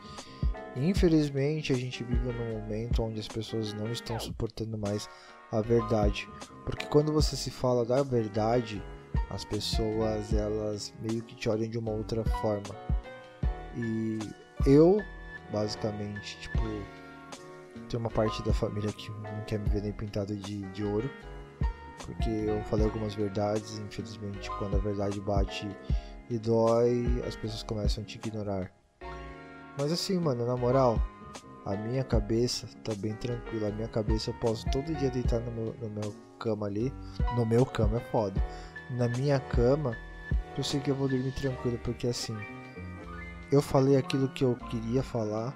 Infelizmente, 0.75 1.73
a 1.73 1.75
gente 1.75 2.03
vive 2.03 2.31
num 2.31 2.61
momento 2.61 3.03
onde 3.03 3.19
as 3.19 3.27
pessoas 3.27 3.73
não 3.73 3.91
estão 3.91 4.19
suportando 4.19 4.77
mais 4.77 5.09
a 5.51 5.59
verdade. 5.61 6.29
Porque 6.65 6.85
quando 6.85 7.11
você 7.11 7.35
se 7.35 7.51
fala 7.51 7.83
da 7.83 8.01
verdade, 8.03 8.81
as 9.29 9.43
pessoas 9.43 10.33
elas 10.33 10.93
meio 11.01 11.21
que 11.23 11.35
te 11.35 11.49
olham 11.49 11.69
de 11.69 11.77
uma 11.77 11.91
outra 11.91 12.23
forma. 12.23 12.75
E 13.75 14.19
eu, 14.65 14.97
basicamente, 15.51 16.37
tipo, 16.39 16.59
tem 17.91 17.99
uma 17.99 18.09
parte 18.09 18.41
da 18.43 18.53
família 18.53 18.91
que 18.93 19.11
não 19.11 19.43
quer 19.45 19.59
me 19.59 19.69
ver 19.69 19.81
nem 19.81 19.91
pintado 19.91 20.33
de, 20.33 20.61
de 20.71 20.83
ouro. 20.83 21.09
Porque 22.05 22.29
eu 22.29 22.63
falei 22.63 22.85
algumas 22.85 23.13
verdades, 23.13 23.79
infelizmente, 23.79 24.49
quando 24.57 24.77
a 24.77 24.79
verdade 24.79 25.19
bate 25.19 25.67
e 26.29 26.39
dói, 26.39 27.21
as 27.27 27.35
pessoas 27.35 27.61
começam 27.63 28.01
a 28.01 28.07
te 28.07 28.17
ignorar. 28.17 28.71
Mas 29.77 29.91
assim, 29.91 30.17
mano, 30.17 30.45
na 30.45 30.55
moral, 30.55 30.99
a 31.65 31.75
minha 31.75 32.03
cabeça 32.03 32.65
tá 32.83 32.95
bem 32.95 33.13
tranquila. 33.15 33.67
A 33.67 33.71
minha 33.71 33.87
cabeça 33.89 34.31
eu 34.31 34.33
posso 34.35 34.65
todo 34.71 34.95
dia 34.95 35.11
deitar 35.11 35.41
no 35.41 35.51
meu, 35.51 35.75
no 35.81 35.89
meu 35.89 36.15
cama 36.39 36.67
ali. 36.67 36.93
No 37.35 37.45
meu 37.45 37.65
cama 37.65 37.97
é 37.97 38.11
foda. 38.11 38.41
Na 38.91 39.07
minha 39.09 39.39
cama, 39.39 39.95
eu 40.57 40.63
sei 40.63 40.79
que 40.79 40.89
eu 40.89 40.95
vou 40.95 41.07
dormir 41.07 41.33
tranquilo, 41.33 41.77
porque 41.83 42.07
assim, 42.07 42.35
eu 43.51 43.61
falei 43.61 43.97
aquilo 43.97 44.29
que 44.29 44.43
eu 44.43 44.55
queria 44.69 45.03
falar 45.03 45.53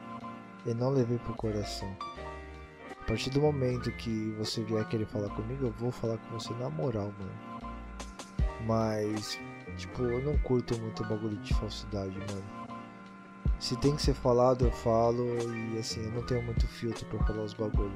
e 0.65 0.73
não 0.73 0.89
levei 0.89 1.17
pro 1.17 1.33
coração. 1.33 1.95
A 3.05 3.07
partir 3.07 3.29
do 3.29 3.39
momento 3.39 3.91
que 3.91 4.31
você 4.31 4.63
vier 4.63 4.83
querer 4.87 5.05
falar 5.05 5.29
comigo, 5.29 5.67
eu 5.67 5.71
vou 5.73 5.91
falar 5.91 6.17
com 6.17 6.39
você 6.39 6.51
na 6.55 6.71
moral, 6.71 7.13
mano. 7.19 7.71
Mas, 8.65 9.39
tipo, 9.77 10.01
eu 10.01 10.23
não 10.23 10.35
curto 10.39 10.75
muito 10.79 11.03
bagulho 11.05 11.37
de 11.37 11.53
falsidade, 11.53 12.17
mano. 12.17 12.43
Se 13.59 13.75
tem 13.77 13.95
que 13.95 14.01
ser 14.01 14.15
falado, 14.15 14.65
eu 14.65 14.71
falo 14.71 15.23
e 15.73 15.77
assim, 15.77 16.03
eu 16.03 16.11
não 16.13 16.25
tenho 16.25 16.41
muito 16.41 16.67
filtro 16.67 17.05
para 17.05 17.23
falar 17.27 17.43
os 17.43 17.53
bagulho. 17.53 17.93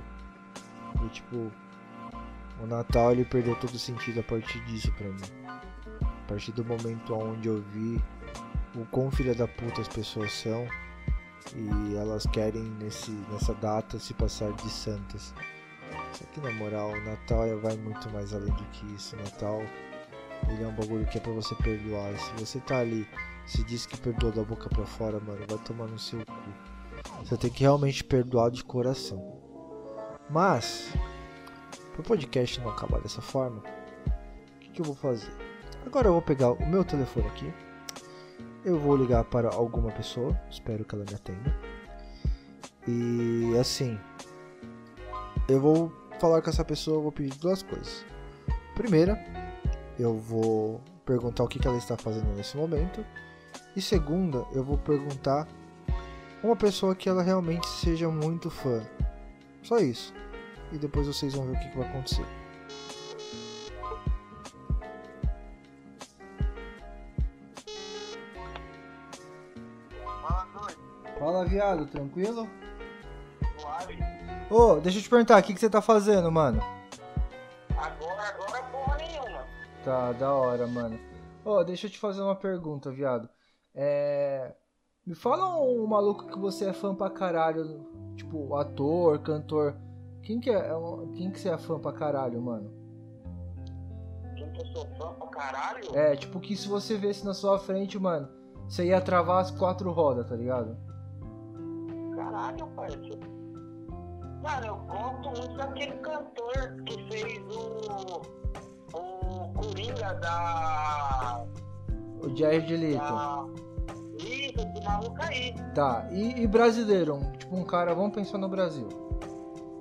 E 1.03 1.09
tipo, 1.09 1.51
o 2.61 2.67
Natal 2.67 3.11
ele 3.11 3.25
perdeu 3.25 3.55
todo 3.55 3.79
sentido 3.79 4.19
a 4.19 4.23
partir 4.23 4.63
disso 4.65 4.91
pra 4.91 5.07
mim. 5.07 5.21
A 6.03 6.27
partir 6.27 6.51
do 6.51 6.63
momento 6.63 7.15
onde 7.15 7.47
eu 7.47 7.63
vi 7.73 7.99
o 8.75 8.85
quão 8.91 9.09
filha 9.09 9.33
da 9.33 9.47
puta 9.47 9.81
as 9.81 9.87
pessoas 9.87 10.31
são 10.31 10.67
e 11.55 11.95
elas 11.95 12.25
querem 12.27 12.63
nesse, 12.79 13.11
nessa 13.31 13.53
data 13.55 13.99
se 13.99 14.13
passar 14.13 14.51
de 14.53 14.69
santas. 14.69 15.33
Só 16.13 16.25
que 16.25 16.39
na 16.39 16.51
moral, 16.51 16.91
o 16.91 17.05
Natal 17.05 17.59
vai 17.59 17.75
muito 17.77 18.09
mais 18.11 18.33
além 18.33 18.53
do 18.53 18.63
que 18.65 18.85
isso. 18.93 19.15
O 19.15 19.19
Natal 19.19 19.61
ele 20.47 20.63
é 20.63 20.67
um 20.67 20.75
bagulho 20.75 21.05
que 21.07 21.17
é 21.17 21.21
pra 21.21 21.31
você 21.31 21.55
perdoar. 21.55 22.17
Se 22.17 22.31
você 22.33 22.59
tá 22.59 22.79
ali, 22.79 23.07
se 23.45 23.63
diz 23.63 23.85
que 23.85 23.97
perdoa 23.97 24.31
da 24.31 24.43
boca 24.43 24.69
pra 24.69 24.85
fora, 24.85 25.19
mano, 25.19 25.45
vai 25.47 25.57
tomar 25.59 25.87
no 25.87 25.99
seu 25.99 26.19
cu. 26.25 27.25
Você 27.25 27.37
tem 27.37 27.49
que 27.49 27.61
realmente 27.61 28.03
perdoar 28.03 28.51
de 28.51 28.63
coração. 28.63 29.39
Mas, 30.29 30.93
pro 31.93 32.03
podcast 32.03 32.59
não 32.59 32.69
acabar 32.69 33.01
dessa 33.01 33.21
forma, 33.21 33.63
o 34.55 34.59
que, 34.59 34.69
que 34.69 34.81
eu 34.81 34.85
vou 34.85 34.95
fazer? 34.95 35.31
Agora 35.85 36.07
eu 36.07 36.13
vou 36.13 36.21
pegar 36.21 36.51
o 36.51 36.65
meu 36.65 36.83
telefone 36.83 37.27
aqui 37.27 37.51
eu 38.63 38.77
vou 38.77 38.95
ligar 38.95 39.23
para 39.25 39.49
alguma 39.49 39.91
pessoa, 39.91 40.39
espero 40.49 40.83
que 40.83 40.95
ela 40.95 41.05
me 41.07 41.15
atenda. 41.15 41.57
E 42.87 43.57
assim, 43.59 43.99
eu 45.47 45.59
vou 45.59 45.91
falar 46.19 46.41
com 46.41 46.49
essa 46.49 46.65
pessoa, 46.65 47.01
vou 47.01 47.11
pedir 47.11 47.37
duas 47.37 47.63
coisas. 47.63 48.05
Primeira, 48.75 49.17
eu 49.97 50.17
vou 50.17 50.81
perguntar 51.05 51.43
o 51.43 51.47
que 51.47 51.65
ela 51.67 51.77
está 51.77 51.97
fazendo 51.97 52.35
nesse 52.35 52.55
momento. 52.55 53.05
E 53.75 53.81
segunda, 53.81 54.45
eu 54.53 54.63
vou 54.63 54.77
perguntar 54.77 55.47
uma 56.43 56.55
pessoa 56.55 56.95
que 56.95 57.09
ela 57.09 57.21
realmente 57.21 57.67
seja 57.67 58.09
muito 58.09 58.49
fã. 58.49 58.81
Só 59.63 59.77
isso. 59.79 60.13
E 60.71 60.77
depois 60.77 61.07
vocês 61.07 61.33
vão 61.33 61.45
ver 61.45 61.57
o 61.57 61.59
que 61.59 61.77
vai 61.77 61.87
acontecer. 61.87 62.38
Viado, 71.49 71.87
tranquilo? 71.87 72.47
Suave. 73.57 73.97
Ô, 74.49 74.75
deixa 74.75 74.99
eu 74.99 75.03
te 75.03 75.09
perguntar, 75.09 75.39
o 75.39 75.43
que, 75.43 75.53
que 75.53 75.59
você 75.59 75.69
tá 75.69 75.81
fazendo, 75.81 76.31
mano? 76.31 76.61
Agora, 77.75 78.21
agora 78.29 78.63
porra 78.71 78.97
nenhuma. 78.97 79.43
Tá, 79.83 80.11
da 80.13 80.33
hora, 80.33 80.67
mano. 80.67 80.99
Ô, 81.43 81.63
deixa 81.63 81.87
eu 81.87 81.91
te 81.91 81.97
fazer 81.97 82.21
uma 82.21 82.35
pergunta, 82.35 82.91
viado. 82.91 83.27
É. 83.73 84.55
Me 85.05 85.15
fala 85.15 85.59
um 85.59 85.87
maluco 85.87 86.27
que 86.27 86.37
você 86.37 86.65
é 86.65 86.73
fã 86.73 86.93
pra 86.93 87.09
caralho, 87.09 87.87
tipo, 88.15 88.55
ator, 88.55 89.19
cantor. 89.19 89.75
Quem 90.21 90.39
que 90.39 90.51
é, 90.51 90.53
é 90.53 90.73
quem 91.15 91.31
que 91.31 91.39
você 91.39 91.49
é 91.49 91.57
fã 91.57 91.79
pra 91.79 91.91
caralho, 91.91 92.39
mano? 92.39 92.71
Quem 94.35 94.51
que 94.51 94.61
eu 94.61 94.65
sou 94.67 94.85
fã 94.97 95.13
pra 95.13 95.27
caralho? 95.27 95.97
É, 95.97 96.15
tipo, 96.15 96.39
que 96.39 96.55
se 96.55 96.67
você 96.67 96.95
vesse 96.95 97.25
na 97.25 97.33
sua 97.33 97.57
frente, 97.57 97.97
mano, 97.97 98.29
você 98.67 98.85
ia 98.85 99.01
travar 99.01 99.41
as 99.41 99.49
quatro 99.49 99.91
rodas, 99.91 100.27
tá 100.27 100.35
ligado? 100.35 100.77
Caralho, 102.19 102.67
parceiro. 102.75 103.19
Mano, 104.43 104.65
eu 104.65 104.75
gosto 104.75 105.41
muito 105.41 105.57
daquele 105.57 105.93
cantor 105.99 106.83
que 106.85 107.03
fez 107.09 107.39
o. 107.55 108.39
O 108.93 109.53
Coringa 109.53 110.13
da. 110.15 111.45
O 112.21 112.35
Jair 112.35 112.65
de 112.65 112.75
Leto. 112.75 112.99
da 112.99 113.45
isso, 114.19 114.59
esse 114.59 114.83
maluco 114.83 115.15
aí. 115.21 115.53
Tá, 115.73 116.07
e, 116.11 116.41
e 116.41 116.47
brasileiro? 116.47 117.19
Tipo, 117.37 117.55
um 117.55 117.63
cara, 117.63 117.93
vamos 117.95 118.13
pensar 118.13 118.37
no 118.37 118.49
Brasil. 118.49 118.87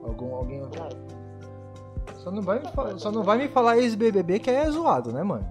Algum, 0.04 0.34
alguém. 0.34 0.62
Só 2.18 2.30
não 2.30 2.42
vai 2.42 2.60
me, 2.60 2.98
só 2.98 3.10
não 3.10 3.24
vai 3.24 3.38
me 3.38 3.48
falar 3.48 3.78
ex-BBB 3.78 4.38
que 4.38 4.50
é 4.50 4.70
zoado, 4.70 5.12
né, 5.12 5.24
mano? 5.24 5.46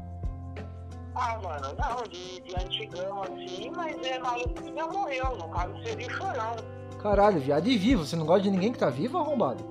Ah, 1.15 1.37
mano, 1.41 1.67
não, 1.77 2.03
de, 2.03 2.39
de 2.41 2.55
antigão 2.55 3.23
assim, 3.23 3.71
mas 3.75 3.97
é 4.05 4.19
maluco 4.19 4.53
que 4.53 4.73
já 4.73 4.87
morreu. 4.87 5.35
No 5.37 5.49
caso 5.49 5.83
seria 5.83 6.09
chorão. 6.11 6.76
Caralho, 7.01 7.39
viado, 7.39 7.67
e 7.67 7.77
vivo? 7.77 8.05
Você 8.05 8.15
não 8.15 8.25
gosta 8.25 8.41
de 8.43 8.51
ninguém 8.51 8.71
que 8.71 8.79
tá 8.79 8.89
vivo, 8.89 9.17
arrombado? 9.17 9.63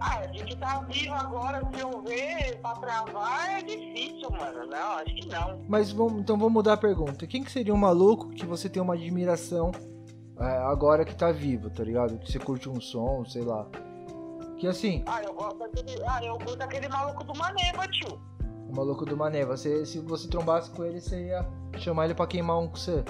Ah, 0.00 0.18
a 0.18 0.26
gente 0.28 0.56
tá 0.56 0.80
vivo 0.88 1.14
agora, 1.14 1.62
se 1.72 1.80
eu 1.80 2.02
ver 2.02 2.58
pra 2.60 2.72
travar 2.74 3.58
é 3.58 3.62
difícil, 3.62 4.30
mano. 4.30 4.66
Não, 4.66 4.92
acho 4.98 5.14
que 5.14 5.26
não. 5.28 5.60
Mas 5.68 5.90
vamos, 5.92 6.20
então 6.20 6.36
vamos 6.36 6.52
mudar 6.52 6.74
a 6.74 6.76
pergunta. 6.76 7.26
Quem 7.26 7.42
que 7.42 7.50
seria 7.50 7.72
um 7.74 7.78
maluco 7.78 8.28
que 8.30 8.44
você 8.44 8.68
tem 8.68 8.82
uma 8.82 8.94
admiração 8.94 9.72
é, 10.38 10.44
agora 10.58 11.04
que 11.04 11.14
tá 11.14 11.32
vivo, 11.32 11.70
tá 11.70 11.82
ligado? 11.82 12.18
Que 12.18 12.30
você 12.30 12.38
curte 12.38 12.68
um 12.68 12.80
som, 12.80 13.24
sei 13.24 13.42
lá. 13.42 13.66
Que 14.58 14.66
assim, 14.66 15.02
Ah, 15.06 15.22
eu 15.22 15.32
gosto 15.32 15.58
daquele. 15.58 16.02
Ah, 16.06 16.20
eu 16.24 16.38
gosto 16.38 16.56
daquele 16.56 16.88
maluco 16.88 17.24
do 17.24 17.36
Maneva, 17.38 17.88
tio. 17.88 18.20
o 18.68 18.76
maluco 18.76 19.04
do 19.06 19.16
Mané, 19.16 19.44
você, 19.44 19.86
se 19.86 19.98
você 20.00 20.28
trombasse 20.28 20.70
com 20.70 20.84
ele, 20.84 21.00
você 21.00 21.26
ia 21.28 21.46
chamar 21.78 22.04
ele 22.06 22.14
pra 22.14 22.26
queimar 22.26 22.58
um 22.58 22.68
com 22.68 22.76
você. 22.76 23.02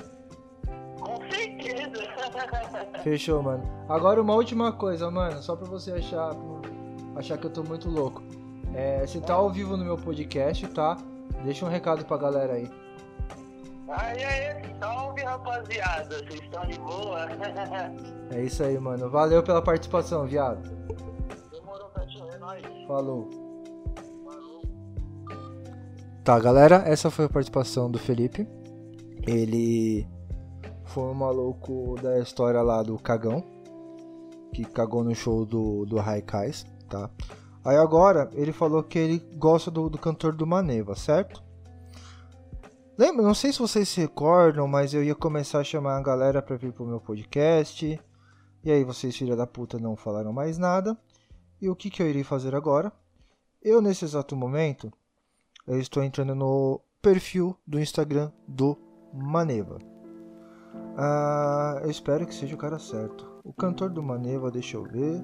Fechou, 3.02 3.42
mano. 3.42 3.62
Agora 3.88 4.20
uma 4.20 4.34
última 4.34 4.72
coisa, 4.72 5.10
mano, 5.10 5.42
só 5.42 5.54
pra 5.56 5.66
você 5.66 5.92
achar, 5.92 6.30
achar 7.16 7.38
que 7.38 7.46
eu 7.46 7.50
tô 7.50 7.62
muito 7.62 7.88
louco. 7.88 8.22
É, 8.74 9.06
você 9.06 9.20
tá 9.20 9.34
ao 9.34 9.50
vivo 9.50 9.76
no 9.76 9.84
meu 9.84 9.96
podcast, 9.96 10.66
tá? 10.68 10.96
Deixa 11.44 11.64
um 11.64 11.68
recado 11.68 12.04
pra 12.04 12.16
galera 12.16 12.54
aí. 12.54 12.70
Aí, 13.88 14.24
aí, 14.24 14.74
salve 14.80 15.22
rapaziada, 15.22 16.16
vocês 16.16 16.40
estão 16.40 16.66
de 16.66 16.78
boa? 16.78 17.28
É 18.30 18.42
isso 18.42 18.64
aí, 18.64 18.78
mano. 18.78 19.10
Valeu 19.10 19.42
pela 19.42 19.60
participação, 19.62 20.26
viado. 20.26 20.62
Demorou 21.52 21.88
pra 21.90 22.06
ti, 22.06 22.22
é 22.32 22.38
nóis. 22.38 22.62
Falou. 22.86 23.30
Falou. 24.24 24.62
Tá, 26.24 26.38
galera, 26.40 26.82
essa 26.86 27.10
foi 27.10 27.26
a 27.26 27.28
participação 27.28 27.90
do 27.90 27.98
Felipe. 27.98 28.48
Ele 29.26 30.06
foi 30.94 31.02
um 31.02 31.14
maluco 31.14 31.96
da 32.00 32.20
história 32.20 32.62
lá 32.62 32.80
do 32.80 32.96
cagão, 32.96 33.42
que 34.52 34.64
cagou 34.64 35.02
no 35.02 35.12
show 35.12 35.44
do, 35.44 35.84
do 35.84 35.96
Raikais, 35.96 36.64
tá? 36.88 37.10
Aí 37.64 37.76
agora 37.76 38.30
ele 38.32 38.52
falou 38.52 38.80
que 38.80 38.96
ele 38.96 39.18
gosta 39.34 39.72
do, 39.72 39.90
do 39.90 39.98
cantor 39.98 40.36
do 40.36 40.46
Maneva, 40.46 40.94
certo? 40.94 41.42
Lembra, 42.96 43.24
não 43.24 43.34
sei 43.34 43.52
se 43.52 43.58
vocês 43.58 43.88
se 43.88 44.00
recordam, 44.00 44.68
mas 44.68 44.94
eu 44.94 45.02
ia 45.02 45.16
começar 45.16 45.58
a 45.58 45.64
chamar 45.64 45.96
a 45.96 46.02
galera 46.02 46.40
pra 46.40 46.56
vir 46.56 46.72
pro 46.72 46.86
meu 46.86 47.00
podcast. 47.00 48.00
E 48.62 48.70
aí 48.70 48.84
vocês, 48.84 49.16
filha 49.16 49.34
da 49.34 49.48
puta, 49.48 49.80
não 49.80 49.96
falaram 49.96 50.32
mais 50.32 50.58
nada. 50.58 50.96
E 51.60 51.68
o 51.68 51.74
que, 51.74 51.90
que 51.90 52.00
eu 52.00 52.08
irei 52.08 52.22
fazer 52.22 52.54
agora? 52.54 52.92
Eu, 53.60 53.82
nesse 53.82 54.04
exato 54.04 54.36
momento, 54.36 54.92
eu 55.66 55.80
estou 55.80 56.04
entrando 56.04 56.36
no 56.36 56.80
perfil 57.02 57.58
do 57.66 57.80
Instagram 57.80 58.30
do 58.46 58.78
Maneva. 59.12 59.93
Ah, 60.96 61.80
eu 61.82 61.90
espero 61.90 62.26
que 62.26 62.34
seja 62.34 62.54
o 62.54 62.58
cara 62.58 62.78
certo. 62.78 63.26
O 63.44 63.52
cantor 63.52 63.90
do 63.90 64.02
Maneva, 64.02 64.50
deixa 64.50 64.76
eu 64.76 64.84
ver. 64.84 65.22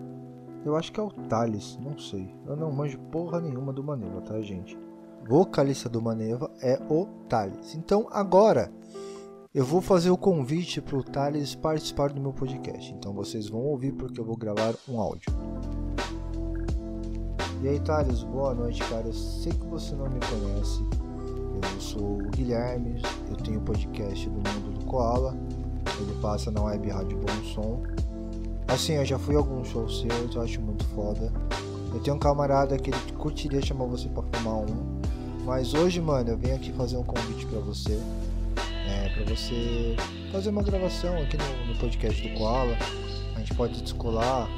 Eu 0.64 0.76
acho 0.76 0.92
que 0.92 1.00
é 1.00 1.02
o 1.02 1.10
Thales, 1.10 1.78
não 1.80 1.98
sei. 1.98 2.34
Eu 2.46 2.56
não 2.56 2.70
manjo 2.70 2.98
porra 3.10 3.40
nenhuma 3.40 3.72
do 3.72 3.82
Maneva, 3.82 4.20
tá, 4.20 4.40
gente? 4.40 4.78
Vocalista 5.26 5.88
do 5.88 6.02
Maneva 6.02 6.50
é 6.60 6.78
o 6.90 7.06
Thales. 7.28 7.74
Então 7.74 8.08
agora 8.10 8.70
eu 9.54 9.64
vou 9.64 9.80
fazer 9.80 10.10
o 10.10 10.16
convite 10.16 10.80
para 10.80 10.96
o 10.96 11.02
Thales 11.02 11.54
participar 11.54 12.12
do 12.12 12.20
meu 12.20 12.32
podcast. 12.32 12.92
Então 12.92 13.12
vocês 13.12 13.48
vão 13.48 13.62
ouvir 13.62 13.92
porque 13.92 14.20
eu 14.20 14.24
vou 14.24 14.36
gravar 14.36 14.74
um 14.88 15.00
áudio. 15.00 15.32
E 17.62 17.68
aí, 17.68 17.78
Thales, 17.80 18.22
boa 18.22 18.54
noite, 18.54 18.82
cara. 18.88 19.06
Eu 19.06 19.12
sei 19.12 19.52
que 19.52 19.66
você 19.66 19.94
não 19.94 20.08
me 20.08 20.18
conhece. 20.20 20.82
Eu 21.74 21.80
sou 21.80 22.14
o 22.14 22.30
Guilherme, 22.30 23.02
eu 23.28 23.36
tenho 23.36 23.60
o 23.60 23.62
podcast 23.62 24.30
do 24.30 24.36
Mundo 24.36 24.78
do 24.78 24.79
Koala. 24.90 25.36
Ele 26.00 26.20
passa 26.20 26.50
na 26.50 26.62
web 26.62 26.88
Rádio 26.90 27.16
Bom 27.18 27.44
Som. 27.54 27.82
Assim, 28.66 28.94
eu 28.94 29.04
já 29.04 29.18
fui 29.20 29.36
a 29.36 29.38
alguns 29.38 29.68
shows 29.68 30.00
seus, 30.00 30.34
eu 30.34 30.42
acho 30.42 30.60
muito 30.60 30.84
foda. 30.86 31.32
Eu 31.94 32.00
tenho 32.00 32.16
um 32.16 32.18
camarada 32.18 32.76
que 32.76 32.90
ele 32.90 32.98
curtiria 33.16 33.62
chamar 33.62 33.86
você 33.86 34.08
pra 34.08 34.24
fumar 34.32 34.56
um. 34.56 35.00
Mas 35.44 35.74
hoje, 35.74 36.00
mano, 36.00 36.30
eu 36.30 36.36
venho 36.36 36.56
aqui 36.56 36.72
fazer 36.72 36.96
um 36.96 37.04
convite 37.04 37.46
pra 37.46 37.60
você. 37.60 38.00
É, 38.88 39.08
pra 39.10 39.34
você 39.34 39.94
fazer 40.32 40.50
uma 40.50 40.62
gravação 40.62 41.16
aqui 41.22 41.36
no, 41.36 41.72
no 41.72 41.78
podcast 41.78 42.28
do 42.28 42.36
Koala. 42.36 42.76
A 43.36 43.38
gente 43.38 43.54
pode 43.54 43.80
descolar. 43.80 44.48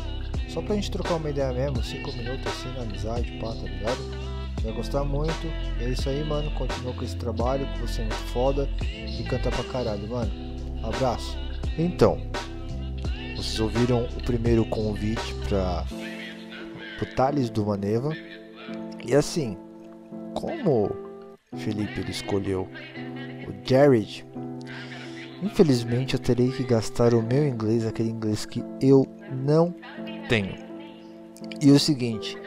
Só 0.49 0.63
pra 0.63 0.75
gente 0.75 0.91
trocar 0.91 1.17
uma 1.17 1.29
ideia 1.29 1.53
mesmo, 1.53 1.83
5 1.83 2.13
minutos 2.13 2.47
assim 2.47 2.73
na 2.75 2.83
amizade, 2.83 3.31
pá, 3.39 3.49
tá 3.49 3.69
ligado? 3.69 4.22
Vai 4.63 4.73
gostar 4.73 5.05
muito. 5.05 5.47
É 5.81 5.89
isso 5.89 6.09
aí, 6.09 6.23
mano. 6.25 6.51
Continua 6.53 6.93
com 6.93 7.05
esse 7.05 7.17
trabalho, 7.17 7.67
que 7.75 7.81
você 7.81 8.03
é 8.03 8.05
muito 8.05 8.25
foda. 8.33 8.69
E 8.83 9.23
canta 9.25 9.51
pra 9.51 9.65
caralho, 9.65 10.09
mano. 10.09 10.31
Abraço. 10.83 11.37
Então, 11.79 12.19
vocês 13.37 13.59
ouviram 13.61 14.05
o 14.05 14.23
primeiro 14.23 14.65
convite 14.65 15.35
para 15.49 15.85
o 17.01 17.07
Thales 17.15 17.51
do 17.51 17.67
Maneva. 17.67 18.13
E 19.05 19.15
assim, 19.15 19.57
como 20.35 20.91
Felipe 21.57 22.01
ele 22.01 22.11
escolheu 22.13 22.69
o 23.49 23.69
Jared, 23.69 24.25
infelizmente 25.43 26.15
eu 26.15 26.21
terei 26.21 26.53
que 26.53 26.63
gastar 26.63 27.15
o 27.15 27.23
meu 27.23 27.47
inglês, 27.47 27.85
aquele 27.85 28.11
inglês 28.11 28.47
que 28.47 28.63
eu 28.81 29.05
não 29.45 29.75
tenho. 30.29 30.55
E 31.61 31.71
o 31.71 31.79
seguinte, 31.81 32.39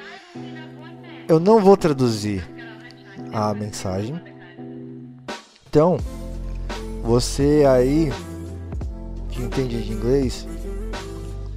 eu 1.27 1.39
não 1.39 1.59
vou 1.59 1.75
traduzir 1.75 2.47
a 3.33 3.53
mensagem. 3.53 4.19
Então, 5.67 5.97
você 7.03 7.63
aí 7.67 8.11
que 9.29 9.41
entende 9.41 9.81
de 9.81 9.91
inglês, 9.91 10.47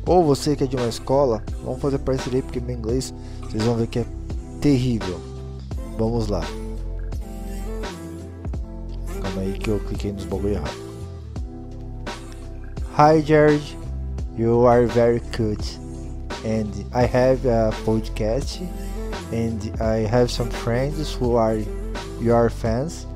ou 0.07 0.25
você 0.25 0.57
que 0.57 0.65
é 0.65 0.67
de 0.67 0.77
uma 0.77 0.89
escola, 0.89 1.43
vamos 1.63 1.81
fazer 1.81 1.99
parceria 1.99 2.43
porque 2.43 2.61
meu 2.61 2.77
inglês 2.77 3.15
vocês 3.43 3.63
vão 3.63 3.75
ver 3.75 3.87
que 3.87 4.01
é 4.01 4.07
terrível. 4.61 5.21
Vamos 5.99 6.29
lá. 6.29 6.43
Calma 9.21 9.43
aí 9.43 9.53
que 9.53 9.69
eu 9.69 9.79
cliquei 9.81 10.13
nos 10.13 10.25
bagulho 10.25 10.55
errado. 10.55 10.89
Hi 12.97 13.23
Jared, 13.23 13.77
you 14.37 14.67
are 14.67 14.87
very 14.87 15.21
good. 15.37 15.63
And 16.45 16.71
I 16.95 17.05
have 17.05 17.47
a 17.47 17.71
podcast 17.85 18.63
and 19.33 19.81
I 19.81 20.07
have 20.07 20.31
some 20.31 20.51
friends 20.51 21.15
who 21.15 21.37
are 21.37 21.59
your 22.21 22.51
fans. 22.51 23.07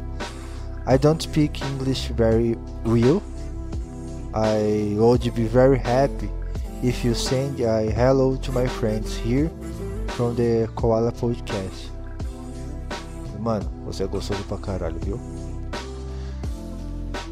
I 0.87 0.97
don't 0.97 1.23
speak 1.23 1.63
English 1.63 2.09
very 2.09 2.57
well. 2.85 3.23
I 4.35 4.95
would 4.97 5.23
be 5.35 5.45
very 5.45 5.79
happy 5.79 6.31
if 6.83 7.05
you 7.05 7.15
send 7.15 7.61
a 7.61 7.91
hello 7.91 8.37
to 8.37 8.53
my 8.53 8.67
friends 8.67 9.17
here 9.17 9.51
from 10.09 10.35
the 10.35 10.69
Koala 10.75 11.13
Podcast. 11.13 11.91
Mano, 13.39 13.69
você 13.85 14.05
é 14.05 14.07
gostoso 14.07 14.43
pra 14.45 14.57
caralho, 14.59 14.99
viu? 15.01 15.21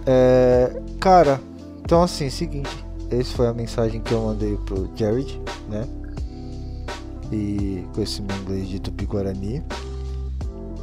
É, 0.07 0.81
cara, 0.99 1.41
então 1.85 2.03
assim, 2.03 2.29
seguinte, 2.31 2.85
esse 3.11 3.33
foi 3.35 3.47
a 3.47 3.53
mensagem 3.53 4.01
que 4.01 4.13
eu 4.13 4.23
mandei 4.23 4.57
pro 4.67 4.91
Jared, 4.97 5.41
né? 5.69 5.87
E 7.33 7.85
esse 7.99 8.23
meu 8.23 8.37
inglês 8.39 8.69
de 8.69 8.81
tupi-guarani. 8.81 9.63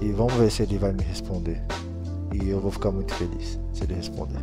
E 0.01 0.12
vamos 0.12 0.33
ver 0.33 0.51
se 0.51 0.63
ele 0.63 0.77
vai 0.77 0.93
me 0.93 1.03
responder. 1.03 1.62
E 2.33 2.49
eu 2.49 2.60
vou 2.60 2.71
ficar 2.71 2.91
muito 2.91 3.13
feliz 3.15 3.60
se 3.73 3.83
ele 3.83 3.95
responder. 3.95 4.39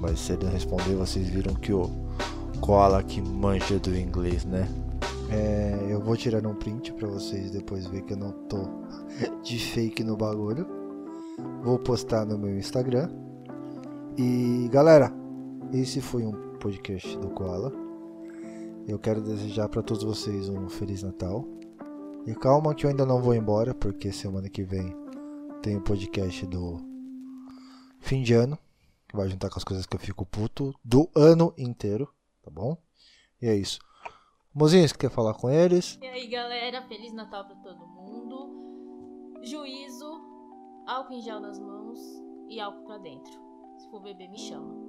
Mas 0.00 0.18
se 0.18 0.32
ele 0.32 0.44
não 0.44 0.52
responder, 0.52 0.94
vocês 0.94 1.28
viram 1.28 1.54
que 1.54 1.72
o 1.72 1.90
Koala 2.60 3.02
que 3.02 3.22
manja 3.22 3.78
do 3.78 3.96
inglês, 3.96 4.44
né? 4.44 4.68
É, 5.30 5.86
eu 5.88 6.00
vou 6.00 6.16
tirar 6.16 6.46
um 6.46 6.54
print 6.54 6.92
pra 6.92 7.08
vocês 7.08 7.50
depois 7.50 7.86
ver 7.86 8.02
que 8.02 8.12
eu 8.12 8.18
não 8.18 8.32
tô 8.48 8.68
de 9.42 9.58
fake 9.58 10.04
no 10.04 10.16
bagulho. 10.16 10.66
Vou 11.62 11.78
postar 11.78 12.26
no 12.26 12.36
meu 12.36 12.58
Instagram. 12.58 13.08
E 14.18 14.68
galera, 14.70 15.12
esse 15.72 16.00
foi 16.00 16.24
um 16.24 16.32
podcast 16.58 17.16
do 17.18 17.28
Koala. 17.30 17.81
Eu 18.86 18.98
quero 18.98 19.22
desejar 19.22 19.68
para 19.68 19.82
todos 19.82 20.02
vocês 20.02 20.48
um 20.48 20.68
Feliz 20.68 21.02
Natal. 21.02 21.44
E 22.26 22.34
calma 22.34 22.74
que 22.74 22.84
eu 22.84 22.90
ainda 22.90 23.06
não 23.06 23.22
vou 23.22 23.34
embora, 23.34 23.74
porque 23.74 24.12
semana 24.12 24.48
que 24.48 24.64
vem 24.64 24.94
tem 25.62 25.76
o 25.76 25.80
podcast 25.80 26.44
do 26.46 26.78
fim 28.00 28.22
de 28.22 28.34
ano. 28.34 28.58
Que 29.08 29.16
vai 29.16 29.28
juntar 29.28 29.50
com 29.50 29.58
as 29.58 29.64
coisas 29.64 29.86
que 29.86 29.94
eu 29.94 30.00
fico 30.00 30.26
puto 30.26 30.74
do 30.84 31.08
ano 31.14 31.54
inteiro, 31.56 32.12
tá 32.42 32.50
bom? 32.50 32.76
E 33.40 33.46
é 33.46 33.54
isso. 33.54 33.78
Mozinho, 34.52 34.88
você 34.88 34.96
quer 34.96 35.10
falar 35.10 35.34
com 35.34 35.48
eles? 35.48 35.98
E 36.02 36.06
aí, 36.06 36.26
galera, 36.26 36.82
Feliz 36.88 37.12
Natal 37.12 37.44
pra 37.46 37.56
todo 37.56 37.86
mundo. 37.86 39.40
Juízo, 39.42 40.20
álcool 40.86 41.14
em 41.14 41.22
gel 41.22 41.40
nas 41.40 41.58
mãos 41.58 42.00
e 42.48 42.60
álcool 42.60 42.84
pra 42.84 42.98
dentro. 42.98 43.32
Se 43.78 43.88
for 43.90 44.00
beber, 44.02 44.28
me 44.28 44.38
chama. 44.38 44.81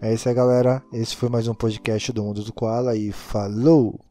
É 0.00 0.14
isso 0.14 0.28
aí, 0.28 0.34
galera. 0.34 0.80
Esse 0.92 1.16
foi 1.16 1.28
mais 1.28 1.48
um 1.48 1.54
podcast 1.54 2.12
do 2.12 2.22
Mundo 2.22 2.44
do 2.44 2.52
Koala 2.52 2.94
e 2.94 3.10
falou! 3.10 4.07